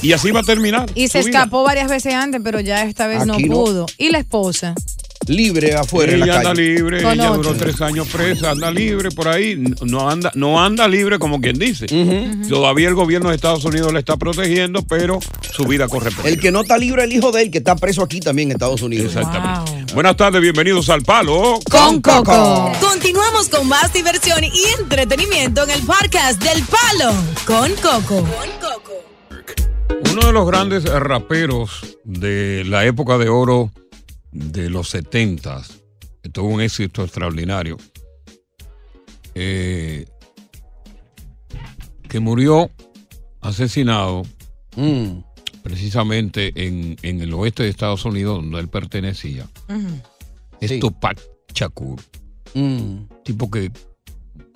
Y 0.03 0.13
así 0.13 0.31
va 0.33 0.41
a 0.41 0.45
terminar. 0.45 0.91
Y 0.95 1.09
se 1.09 1.19
vida. 1.21 1.31
escapó 1.31 1.63
varias 1.63 1.89
veces 1.89 2.15
antes, 2.15 2.41
pero 2.43 2.59
ya 2.61 2.83
esta 2.85 3.07
vez 3.07 3.25
no 3.25 3.35
Aquí 3.35 3.45
no. 3.45 3.55
pudo. 3.55 3.87
¿Y 3.99 4.11
la 4.11 4.19
esposa? 4.19 4.75
Libre 5.29 5.75
afuera 5.77 6.15
en 6.15 6.19
la 6.21 6.27
ella 6.27 6.37
anda 6.39 6.51
calle. 6.51 6.63
libre, 6.75 7.03
Con 7.05 7.13
ella 7.13 7.31
otro. 7.31 7.43
duró 7.53 7.57
tres 7.57 7.81
años 7.81 8.09
presa, 8.09 8.51
anda 8.51 8.73
libre 8.73 9.13
por 9.13 9.29
ahí, 9.29 9.55
no 9.87 10.11
anda, 10.11 10.33
no 10.35 10.61
anda 10.61 10.89
libre 10.89 11.21
como 11.21 11.41
quien 11.41 11.57
dice. 11.61 11.87
Todavía 12.49 12.89
el 12.89 12.97
gobierno 12.97 13.29
de 13.29 13.37
Estados 13.37 13.65
Unidos 13.65 13.93
le 13.93 14.01
está 14.01 14.17
protegiendo, 14.17 14.83
pero 14.83 15.21
su 15.53 15.65
vida 15.67 15.87
corre 15.87 16.11
peligro. 16.11 16.29
El 16.29 16.41
que 16.41 16.51
no 16.51 16.63
está 16.63 16.77
libre 16.77 17.03
es 17.05 17.09
el 17.11 17.17
hijo 17.17 17.31
de 17.31 17.43
él, 17.43 17.51
que 17.53 17.59
está 17.59 17.77
preso 17.77 18.03
aquí 18.03 18.19
también 18.19 18.49
en 18.49 18.57
Estados 18.57 18.83
Unidos. 18.83 19.15
Exactamente. 19.15 19.82
Buenas 19.95 20.17
tardes, 20.17 20.41
bienvenidos 20.41 20.89
al 20.89 21.03
Palo 21.03 21.61
Con 21.71 22.01
Coco. 22.01 22.73
Continuamos 22.81 23.51
con 23.51 23.69
más 23.69 23.93
diversión 23.93 24.43
y 24.43 24.65
entretenimiento 24.81 25.65
en 25.65 25.71
el 25.71 25.83
podcast 25.83 26.43
del 26.43 26.65
Palo 26.65 27.13
con 27.47 27.71
Coco. 27.77 28.27
Uno 30.11 30.27
de 30.27 30.33
los 30.33 30.47
grandes 30.47 30.85
raperos 30.85 31.99
de 32.05 32.65
la 32.65 32.87
época 32.87 33.19
de 33.19 33.29
oro 33.29 33.71
de 34.31 34.71
los 34.71 34.89
70 34.89 35.63
que 36.23 36.31
tuvo 36.31 36.49
un 36.49 36.63
éxito 36.63 37.03
extraordinario, 37.03 37.77
eh, 39.35 40.07
que 42.09 42.21
murió 42.21 42.71
asesinado 43.43 44.23
precisamente 45.62 46.53
en, 46.66 46.96
en 47.03 47.20
el 47.20 47.33
oeste 47.35 47.62
de 47.62 47.68
Estados 47.68 48.05
Unidos, 48.05 48.37
donde 48.42 48.59
él 48.59 48.68
pertenecía, 48.68 49.46
es 50.61 50.70
Sí. 50.70 50.79
Tupac 50.81 51.20
Shakur. 51.55 52.01
Mm. 52.55 53.05
Tipo 53.25 53.51
que 53.51 53.70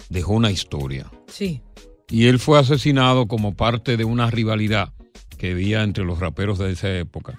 dejó 0.09 0.35
una 0.35 0.51
historia. 0.51 1.11
Sí. 1.29 1.61
Y 2.09 2.27
él 2.27 2.39
fue 2.39 2.59
asesinado 2.59 3.27
como 3.27 3.55
parte 3.55 3.97
de 3.97 4.05
una 4.05 4.31
rivalidad 4.31 4.93
que 5.39 5.53
había 5.53 5.83
entre 5.83 6.05
los 6.05 6.19
raperos 6.21 6.59
de 6.59 6.71
esa 6.73 6.97
época, 6.97 7.35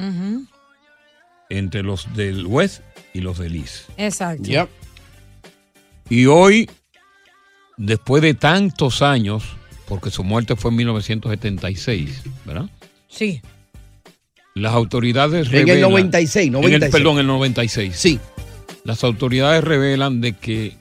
entre 1.50 1.84
los 1.84 2.14
del 2.16 2.46
West 2.46 2.82
y 3.14 3.22
los 3.22 3.38
del 3.40 3.56
East. 3.56 3.90
Exacto. 3.98 4.50
Y 6.10 6.26
hoy, 6.26 6.70
después 7.78 8.22
de 8.22 8.34
tantos 8.34 9.02
años, 9.02 9.44
porque 9.88 10.12
su 10.12 10.24
muerte 10.24 10.56
fue 10.56 10.72
en 10.72 10.78
1976, 10.78 12.24
¿verdad? 12.46 12.70
Sí. 13.08 13.42
Las 14.62 14.74
autoridades 14.74 15.48
En 15.48 15.54
el 15.56 15.66
revelan... 15.68 15.90
96, 15.92 16.48
en 16.48 16.56
el- 16.56 16.62
96. 16.62 16.92
perdón, 16.92 17.20
el 17.20 17.28
96. 17.28 17.96
Sí. 17.96 18.20
Las 18.84 19.04
autoridades 19.04 19.64
revelan 19.64 20.22
de 20.22 20.34
que 20.34 20.76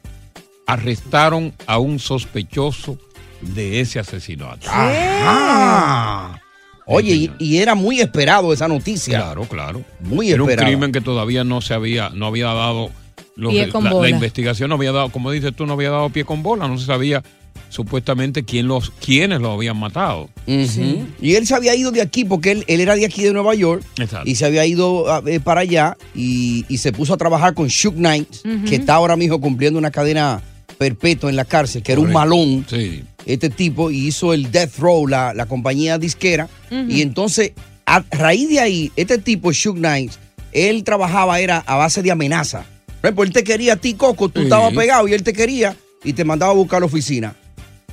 arrestaron 0.66 1.52
a 1.66 1.78
un 1.78 1.98
sospechoso 1.98 2.98
de 3.40 3.80
ese 3.80 3.98
asesinato. 3.98 4.68
Ajá. 4.70 6.40
Oye, 6.86 7.14
y, 7.14 7.30
y 7.38 7.58
era 7.58 7.74
muy 7.74 8.00
esperado 8.00 8.52
esa 8.52 8.68
noticia. 8.68 9.18
Claro, 9.18 9.42
claro. 9.44 9.82
Muy 10.00 10.30
Era 10.30 10.42
un 10.42 10.50
esperado. 10.50 10.70
crimen 10.72 10.92
que 10.92 11.00
todavía 11.00 11.42
no 11.42 11.60
se 11.60 11.74
había, 11.74 12.10
no 12.10 12.26
había 12.26 12.46
dado, 12.46 12.90
los- 13.34 13.52
Pie 13.52 13.68
con 13.70 13.84
la, 13.84 14.08
investigación 14.08 14.68
no 14.68 14.76
había 14.76 14.92
dado, 14.92 15.10
como 15.10 15.30
dices 15.32 15.54
tú, 15.54 15.66
no 15.66 15.72
había 15.72 15.90
dado 15.90 16.08
pie 16.10 16.24
con 16.24 16.42
bola, 16.44 16.68
no 16.68 16.78
se 16.78 16.86
sabía 16.86 17.22
supuestamente 17.68 18.44
quién 18.44 18.68
los, 18.68 18.90
quiénes 18.90 19.40
lo 19.40 19.52
habían 19.52 19.76
matado. 19.78 20.28
Y 20.46 21.34
él 21.34 21.46
se 21.46 21.54
había 21.54 21.74
ido 21.74 21.90
de 21.92 22.00
aquí 22.02 22.24
porque 22.24 22.52
él, 22.52 22.64
él 22.66 22.80
era 22.80 22.94
de 22.96 23.04
aquí 23.06 23.22
de 23.22 23.32
Nueva 23.32 23.54
York 23.54 23.82
Exacto. 23.98 24.28
y 24.28 24.34
se 24.34 24.44
había 24.46 24.64
ido 24.66 25.12
a- 25.12 25.22
eh, 25.26 25.40
para 25.40 25.60
allá 25.62 25.96
y, 26.14 26.64
y 26.68 26.78
se 26.78 26.92
puso 26.92 27.14
a 27.14 27.16
trabajar 27.16 27.54
con 27.54 27.68
Shook 27.68 27.94
Knight, 27.96 28.28
que 28.68 28.76
está 28.76 28.94
ahora 28.94 29.16
mismo 29.16 29.40
cumpliendo 29.40 29.78
una 29.78 29.90
cadena 29.90 30.42
perpetua 30.78 31.30
en 31.30 31.36
la 31.36 31.44
cárcel, 31.44 31.82
que 31.82 31.92
era 31.92 32.00
un 32.00 32.12
malón. 32.12 32.66
Sí. 32.68 33.02
Este 33.24 33.50
tipo 33.50 33.90
y 33.90 34.06
hizo 34.06 34.32
el 34.32 34.50
Death 34.52 34.78
Row, 34.78 35.06
la, 35.08 35.34
la 35.34 35.46
compañía 35.46 35.98
disquera. 35.98 36.48
Y 36.70 37.02
entonces, 37.02 37.52
a 37.86 38.04
raíz 38.10 38.48
de 38.48 38.60
ahí, 38.60 38.92
este 38.96 39.18
tipo, 39.18 39.52
Shook 39.52 39.76
Knight, 39.78 40.12
él 40.52 40.84
trabajaba 40.84 41.40
era 41.40 41.58
a 41.58 41.76
base 41.76 42.02
de 42.02 42.10
amenaza. 42.10 42.64
Por 43.00 43.08
ejemplo, 43.08 43.24
él 43.24 43.32
te 43.32 43.44
quería 43.44 43.74
a 43.74 43.76
ti, 43.76 43.94
Coco, 43.94 44.28
tú 44.28 44.40
Sí. 44.40 44.44
estabas 44.46 44.72
pegado 44.74 45.06
y 45.08 45.12
él 45.12 45.22
te 45.22 45.32
quería 45.32 45.76
y 46.04 46.12
te 46.12 46.24
mandaba 46.24 46.52
a 46.52 46.54
buscar 46.54 46.78
a 46.78 46.80
la 46.80 46.86
oficina. 46.86 47.34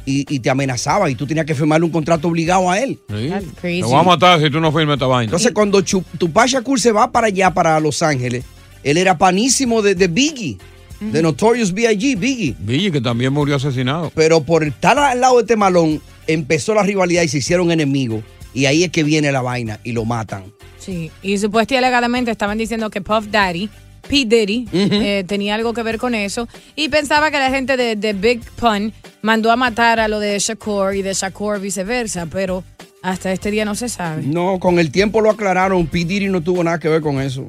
Y, 0.06 0.26
y 0.36 0.40
te 0.40 0.50
amenazaba 0.50 1.10
y 1.10 1.16
tú 1.16 1.26
tenías 1.26 1.46
que 1.46 1.56
firmarle 1.56 1.86
un 1.86 1.92
contrato 1.92 2.28
obligado 2.28 2.70
a 2.70 2.78
él. 2.80 3.00
Te 3.08 3.82
voy 3.82 3.94
a 3.94 4.04
matar 4.04 4.42
si 4.42 4.50
tú 4.50 4.60
no 4.60 4.72
firmes 4.72 4.96
esta 4.96 5.06
vaina. 5.08 5.26
Entonces, 5.30 5.52
cuando 5.54 5.80
Chu- 5.82 6.04
Tupac 6.18 6.48
Shakur 6.48 6.80
se 6.80 6.92
va 6.92 7.10
para 7.12 7.28
allá, 7.28 7.52
para 7.54 7.80
Los 7.80 8.02
Ángeles, 8.04 8.44
él 8.84 8.98
era 8.98 9.18
panísimo 9.18 9.82
de, 9.82 9.96
de 9.96 10.08
Biggie, 10.08 10.58
de 11.00 11.22
Notorious 11.22 11.74
B.I.G., 11.74 12.18
Biggie. 12.18 12.56
Biggie, 12.60 12.92
que 12.92 13.00
también 13.00 13.32
murió 13.32 13.56
asesinado. 13.56 14.12
Pero 14.14 14.44
por 14.44 14.64
estar 14.66 15.00
al 15.00 15.22
lado 15.22 15.36
de 15.38 15.42
este 15.44 15.56
malón, 15.56 16.02
empezó 16.28 16.74
la 16.74 16.84
rivalidad 16.84 17.24
y 17.24 17.30
se 17.30 17.38
hicieron 17.38 17.72
enemigos. 17.72 18.24
Y 18.54 18.66
ahí 18.66 18.84
es 18.84 18.92
que 18.92 19.04
viene 19.04 19.32
la 19.32 19.42
vaina 19.42 19.80
y 19.86 19.94
lo 19.94 20.04
matan. 20.06 20.44
Sí. 20.80 21.12
Y 21.22 21.38
supuestamente 21.38 21.76
y 21.76 21.78
alegadamente 21.78 22.30
estaban 22.32 22.58
diciendo 22.58 22.90
que 22.90 23.00
Puff 23.02 23.28
Daddy, 23.32 23.70
P. 24.08 24.26
Diddy, 24.26 24.68
eh, 24.72 25.24
tenía 25.28 25.56
algo 25.56 25.74
que 25.74 25.84
ver 25.84 25.98
con 25.98 26.16
eso. 26.16 26.48
Y 26.76 26.90
pensaba 26.90 27.32
que 27.32 27.40
la 27.40 27.50
gente 27.50 27.78
de, 27.78 27.96
de 27.96 28.14
Big 28.14 28.42
Pun 28.52 28.94
mandó 29.22 29.52
a 29.52 29.56
matar 29.56 30.00
a 30.00 30.08
lo 30.08 30.20
de 30.20 30.38
Shakur 30.40 30.96
y 30.96 31.02
de 31.02 31.14
Shakur 31.14 31.60
viceversa. 31.60 32.28
Pero 32.28 32.64
hasta 33.02 33.32
este 33.32 33.52
día 33.52 33.66
no 33.66 33.76
se 33.76 33.90
sabe. 33.90 34.24
No, 34.24 34.60
con 34.60 34.80
el 34.80 34.92
tiempo 34.92 35.22
lo 35.22 35.30
aclararon. 35.30 35.88
P. 35.88 36.06
Diddy 36.06 36.28
no 36.28 36.42
tuvo 36.42 36.64
nada 36.64 36.80
que 36.80 36.90
ver 36.90 37.02
con 37.02 37.22
eso. 37.22 37.46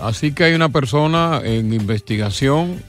Así 0.00 0.32
que 0.32 0.44
hay 0.44 0.54
una 0.54 0.68
persona 0.68 1.40
en 1.44 1.72
investigación. 1.72 2.82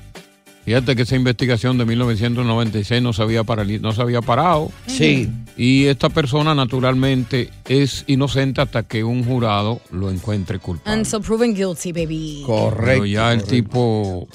Fíjate 0.66 0.96
que 0.96 1.02
esa 1.02 1.16
investigación 1.18 1.78
de 1.78 1.86
1996 1.86 3.02
no 3.02 3.12
se 3.12 3.22
había, 3.22 3.44
no 3.82 3.92
se 3.92 4.02
había 4.02 4.22
parado. 4.22 4.72
Sí. 4.88 5.30
Y 5.58 5.86
esta 5.86 6.10
persona 6.10 6.56
naturalmente 6.56 7.50
es 7.68 8.06
inocente 8.08 8.62
hasta 8.62 8.84
que 8.84 9.04
un 9.04 9.26
jurado 9.26 9.82
lo 9.92 10.10
encuentre 10.10 10.60
culpable. 10.60 10.94
And 10.94 11.06
so 11.06 11.20
proven 11.20 11.54
guilty, 11.54 11.92
baby. 11.92 12.46
Pero 12.48 13.06
ya 13.06 13.34
el 13.34 13.44
tipo 13.44 14.28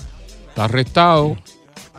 está 0.49 0.64
arrestado. 0.64 1.38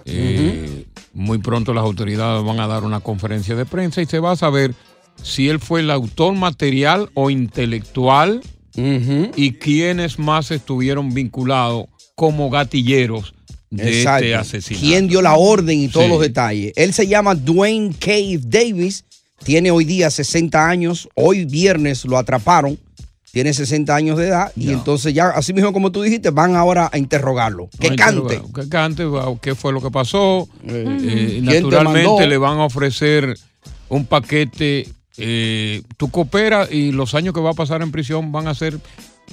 Eh, 0.05 0.85
Muy 1.13 1.39
pronto 1.39 1.73
las 1.73 1.83
autoridades 1.83 2.43
van 2.43 2.59
a 2.59 2.67
dar 2.67 2.83
una 2.83 2.99
conferencia 2.99 3.55
de 3.55 3.65
prensa 3.65 4.01
y 4.01 4.05
se 4.05 4.19
va 4.19 4.31
a 4.31 4.35
saber 4.35 4.75
si 5.21 5.49
él 5.49 5.59
fue 5.59 5.81
el 5.81 5.89
autor 5.89 6.35
material 6.35 7.09
o 7.15 7.29
intelectual 7.29 8.41
y 8.75 9.53
quiénes 9.53 10.19
más 10.19 10.51
estuvieron 10.51 11.13
vinculados 11.13 11.85
como 12.15 12.49
gatilleros 12.49 13.33
de 13.69 13.97
Exacto. 13.99 14.23
este 14.25 14.35
asesinato. 14.35 14.85
¿Quién 14.85 15.07
dio 15.07 15.21
la 15.21 15.35
orden 15.35 15.79
y 15.79 15.87
todos 15.89 16.05
Sí. 16.07 16.11
los 16.11 16.21
detalles? 16.21 16.73
Él 16.75 16.93
se 16.93 17.07
llama 17.07 17.35
Dwayne 17.35 17.93
Cave 17.99 18.39
Davis. 18.43 19.05
Tiene 19.43 19.71
hoy 19.71 19.85
día 19.85 20.09
60 20.09 20.67
años. 20.67 21.07
Hoy 21.15 21.45
viernes 21.45 22.03
lo 22.05 22.17
atraparon. 22.17 22.77
Tiene 23.31 23.53
60 23.53 23.95
años 23.95 24.17
de 24.17 24.27
edad. 24.27 24.51
Y 24.55 24.71
entonces 24.71 25.13
ya, 25.13 25.29
así 25.29 25.53
mismo 25.53 25.71
como 25.71 25.91
tú 25.91 26.01
dijiste, 26.01 26.31
van 26.31 26.55
ahora 26.55 26.89
a 26.91 26.97
interrogarlo. 26.97 27.69
Que 27.79 27.91
No, 27.91 27.95
cante. 27.95 28.41
Que 28.55 28.67
cante, 28.69 29.03
qué 29.41 29.53
fue 29.55 29.71
lo 29.71 29.81
que 29.81 29.91
pasó. 29.91 30.49
Eh, 30.67 30.97
¿Quién 30.99 31.45
te 31.45 31.61
naturalmente 31.61 32.25
le 32.27 32.37
van 32.39 32.57
a 32.57 32.65
ofrecer 32.65 33.37
un 33.87 34.05
paquete. 34.05 34.87
eh, 35.21 35.81
tú 35.97 36.09
cooperas 36.09 36.71
y 36.71 36.91
los 36.93 37.13
años 37.13 37.33
que 37.33 37.41
va 37.41 37.49
a 37.51 37.53
pasar 37.53 37.81
en 37.81 37.91
prisión 37.91 38.31
van 38.31 38.47
a 38.47 38.55
ser. 38.55 38.79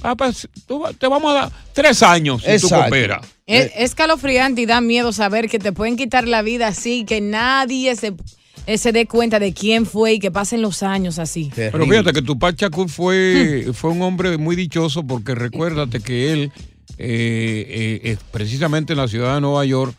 Ah, 0.03 0.15
pues, 0.17 0.49
tú 0.67 0.83
te 0.99 1.09
vamos 1.09 1.31
a 1.33 1.35
dar 1.35 1.53
tres 1.73 2.03
años 2.03 2.43
si 2.43 2.59
tú 2.59 2.69
cooperas. 2.69 3.27
Es, 3.47 3.71
es 3.77 3.95
calofriante 3.95 4.63
y 4.63 4.67
da 4.67 4.81
miedo 4.81 5.13
saber 5.13 5.49
que 5.49 5.59
te 5.59 5.73
pueden 5.73 5.97
quitar 5.97 6.27
la 6.27 6.43
vida 6.43 6.69
así, 6.69 7.05
que 7.05 7.21
nadie 7.21 7.95
se, 7.95 8.15
eh, 8.67 8.79
se 8.79 8.93
dé 8.93 9.07
cuenta 9.07 9.39
de 9.39 9.53
quién 9.53 9.87
fue 9.87 10.15
y 10.15 10.19
que 10.19 10.31
pasen 10.33 10.63
los 10.63 10.83
años 10.83 11.19
así. 11.19 11.51
Pero 11.55 11.87
fíjate 11.87 12.13
que 12.13 12.23
Tupac 12.23 12.57
Shakur 12.57 12.89
fue, 12.89 13.69
fue 13.73 13.91
un 13.91 14.03
hombre 14.03 14.37
muy 14.37 14.57
dichoso 14.57 15.05
porque 15.05 15.35
recuérdate 15.35 16.01
que 16.01 16.33
él, 16.33 16.53
eh, 16.99 17.67
eh, 17.69 18.01
eh, 18.03 18.17
precisamente 18.33 18.95
en 18.95 18.99
la 18.99 19.09
ciudad 19.09 19.37
de 19.37 19.41
Nueva 19.41 19.65
York, 19.65 19.95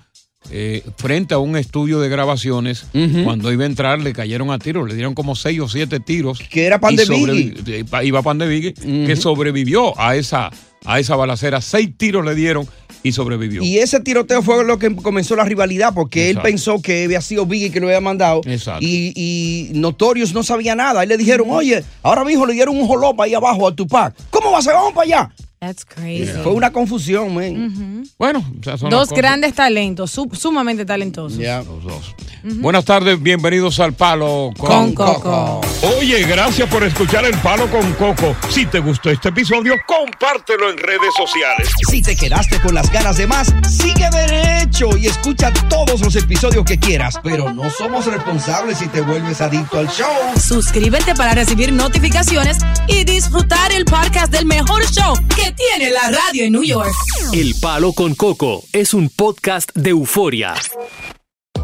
eh, 0.52 0.84
frente 0.98 1.34
a 1.34 1.40
un 1.40 1.58
estudio 1.58 2.00
de 2.00 2.10
grabaciones, 2.10 2.86
cuando 3.24 3.52
iba 3.52 3.64
a 3.64 3.68
entrar 3.68 4.00
le 4.00 4.14
cayeron 4.14 4.52
a 4.52 4.60
tiros, 4.60 4.88
le 4.88 4.96
dieron 4.96 5.14
como 5.14 5.36
seis 5.36 5.60
o 5.60 5.68
siete 5.68 6.00
tiros. 6.00 6.40
Que 6.50 6.66
era 6.66 6.80
pan 6.80 6.96
de 6.96 7.06
Biggie. 7.06 7.54
eh, 7.68 8.06
Iba 8.06 8.22
pan 8.22 8.38
de 8.38 8.48
Biggie, 8.48 8.74
que 8.74 9.16
sobrevivió 9.16 10.00
a 10.00 10.16
esa, 10.16 10.50
a 10.86 11.00
esa 11.00 11.16
balacera. 11.16 11.60
Seis 11.62 11.90
tiros 11.98 12.24
le 12.24 12.34
dieron 12.36 12.68
y 13.04 13.12
sobrevivió. 13.12 13.62
Y 13.62 13.78
ese 13.78 14.00
tiroteo 14.00 14.42
fue 14.42 14.64
lo 14.64 14.80
que 14.80 14.96
comenzó 14.96 15.36
la 15.36 15.44
rivalidad, 15.44 15.94
porque 15.94 16.30
Exacto. 16.30 16.48
él 16.48 16.52
pensó 16.54 16.82
que 16.82 17.04
había 17.06 17.22
sido 17.22 17.46
Biggie 17.46 17.70
que 17.72 17.80
lo 17.80 17.88
había 17.88 18.02
mandado. 18.02 18.42
Exacto. 18.46 18.86
Y, 18.86 19.12
y 19.16 19.72
Notorious 19.74 20.34
no 20.34 20.44
sabía 20.44 20.76
nada. 20.76 21.04
Y 21.04 21.08
le 21.08 21.18
dijeron, 21.18 21.48
oye, 21.50 21.84
ahora 22.04 22.24
mismo 22.24 22.46
le 22.46 22.54
dieron 22.54 22.78
un 22.78 22.88
jolopa 22.88 23.26
ahí 23.26 23.34
abajo 23.34 23.68
a 23.68 23.76
Tupac. 23.76 24.16
¿Cómo 24.30 24.52
va 24.52 24.60
a 24.60 24.62
ser? 24.62 24.74
Vamos 24.74 24.94
para 24.94 25.04
allá. 25.06 25.32
That's 25.60 25.84
crazy. 25.86 26.32
Fue 26.44 26.52
una 26.54 26.72
confusión, 26.72 27.34
man. 27.34 28.08
Bueno, 28.20 28.46
o 28.60 28.64
sea, 28.64 28.78
son 28.78 28.92
Dos 28.92 29.10
grandes 29.10 29.56
talentos, 29.56 30.12
su- 30.12 30.30
sumamente 30.32 30.86
talentosos. 30.86 31.40
Los 31.40 31.84
dos. 31.84 32.16
Buenas 32.44 32.86
tardes, 32.86 33.22
bienvenidos 33.22 33.80
al 33.80 33.94
Palo 33.94 34.52
Con 34.58 34.94
Coco. 34.94 35.60
Oye, 36.00 36.24
gracias 36.26 36.70
por 36.70 36.84
escuchar 36.84 37.26
El 37.26 37.36
Palo 37.40 37.70
con 37.72 37.92
Coco. 37.94 38.36
Si 38.50 38.68
te 38.68 38.80
gustó 38.80 39.10
este 39.10 39.30
episodio, 39.30 39.74
compártelo 39.88 40.70
en 40.70 40.78
redes 40.78 41.14
sociales. 41.18 41.68
Si 41.90 42.02
te 42.04 42.16
quedaste 42.16 42.62
con 42.62 42.76
las 42.76 42.92
ganas 42.92 43.18
de 43.18 43.26
más, 43.26 43.52
sigue 43.68 44.08
derecho 44.12 44.96
y 44.96 45.08
escucha 45.08 45.52
todos 45.68 46.00
los 46.02 46.16
episodios 46.16 46.64
que 46.66 46.78
quieras. 46.78 47.16
Pero 47.24 47.52
no 47.52 47.70
somos 47.72 48.06
responsables 48.06 48.78
si 48.78 48.88
te 48.88 49.02
vuelves 49.02 49.42
adicto 49.42 49.80
al 49.80 49.90
show. 49.90 50.08
Suscríbete 50.40 51.16
para 51.16 51.34
recibir 51.34 51.74
notificaciones 51.74 52.60
y 52.88 53.04
disfrutar 53.04 53.72
el 53.72 53.86
podcast 53.86 54.32
del 54.32 54.46
mejor 54.46 54.86
show 54.92 55.16
que 55.36 55.47
tiene 55.52 55.92
la 55.92 56.12
radio 56.12 56.44
en 56.44 56.54
New 56.54 56.64
York. 56.64 56.92
El 57.34 57.56
Palo 57.62 57.94
con 57.94 58.16
Coco 58.16 58.64
es 58.74 58.94
un 58.94 59.10
podcast 59.10 59.72
de 59.74 59.92
euforia. 59.92 60.56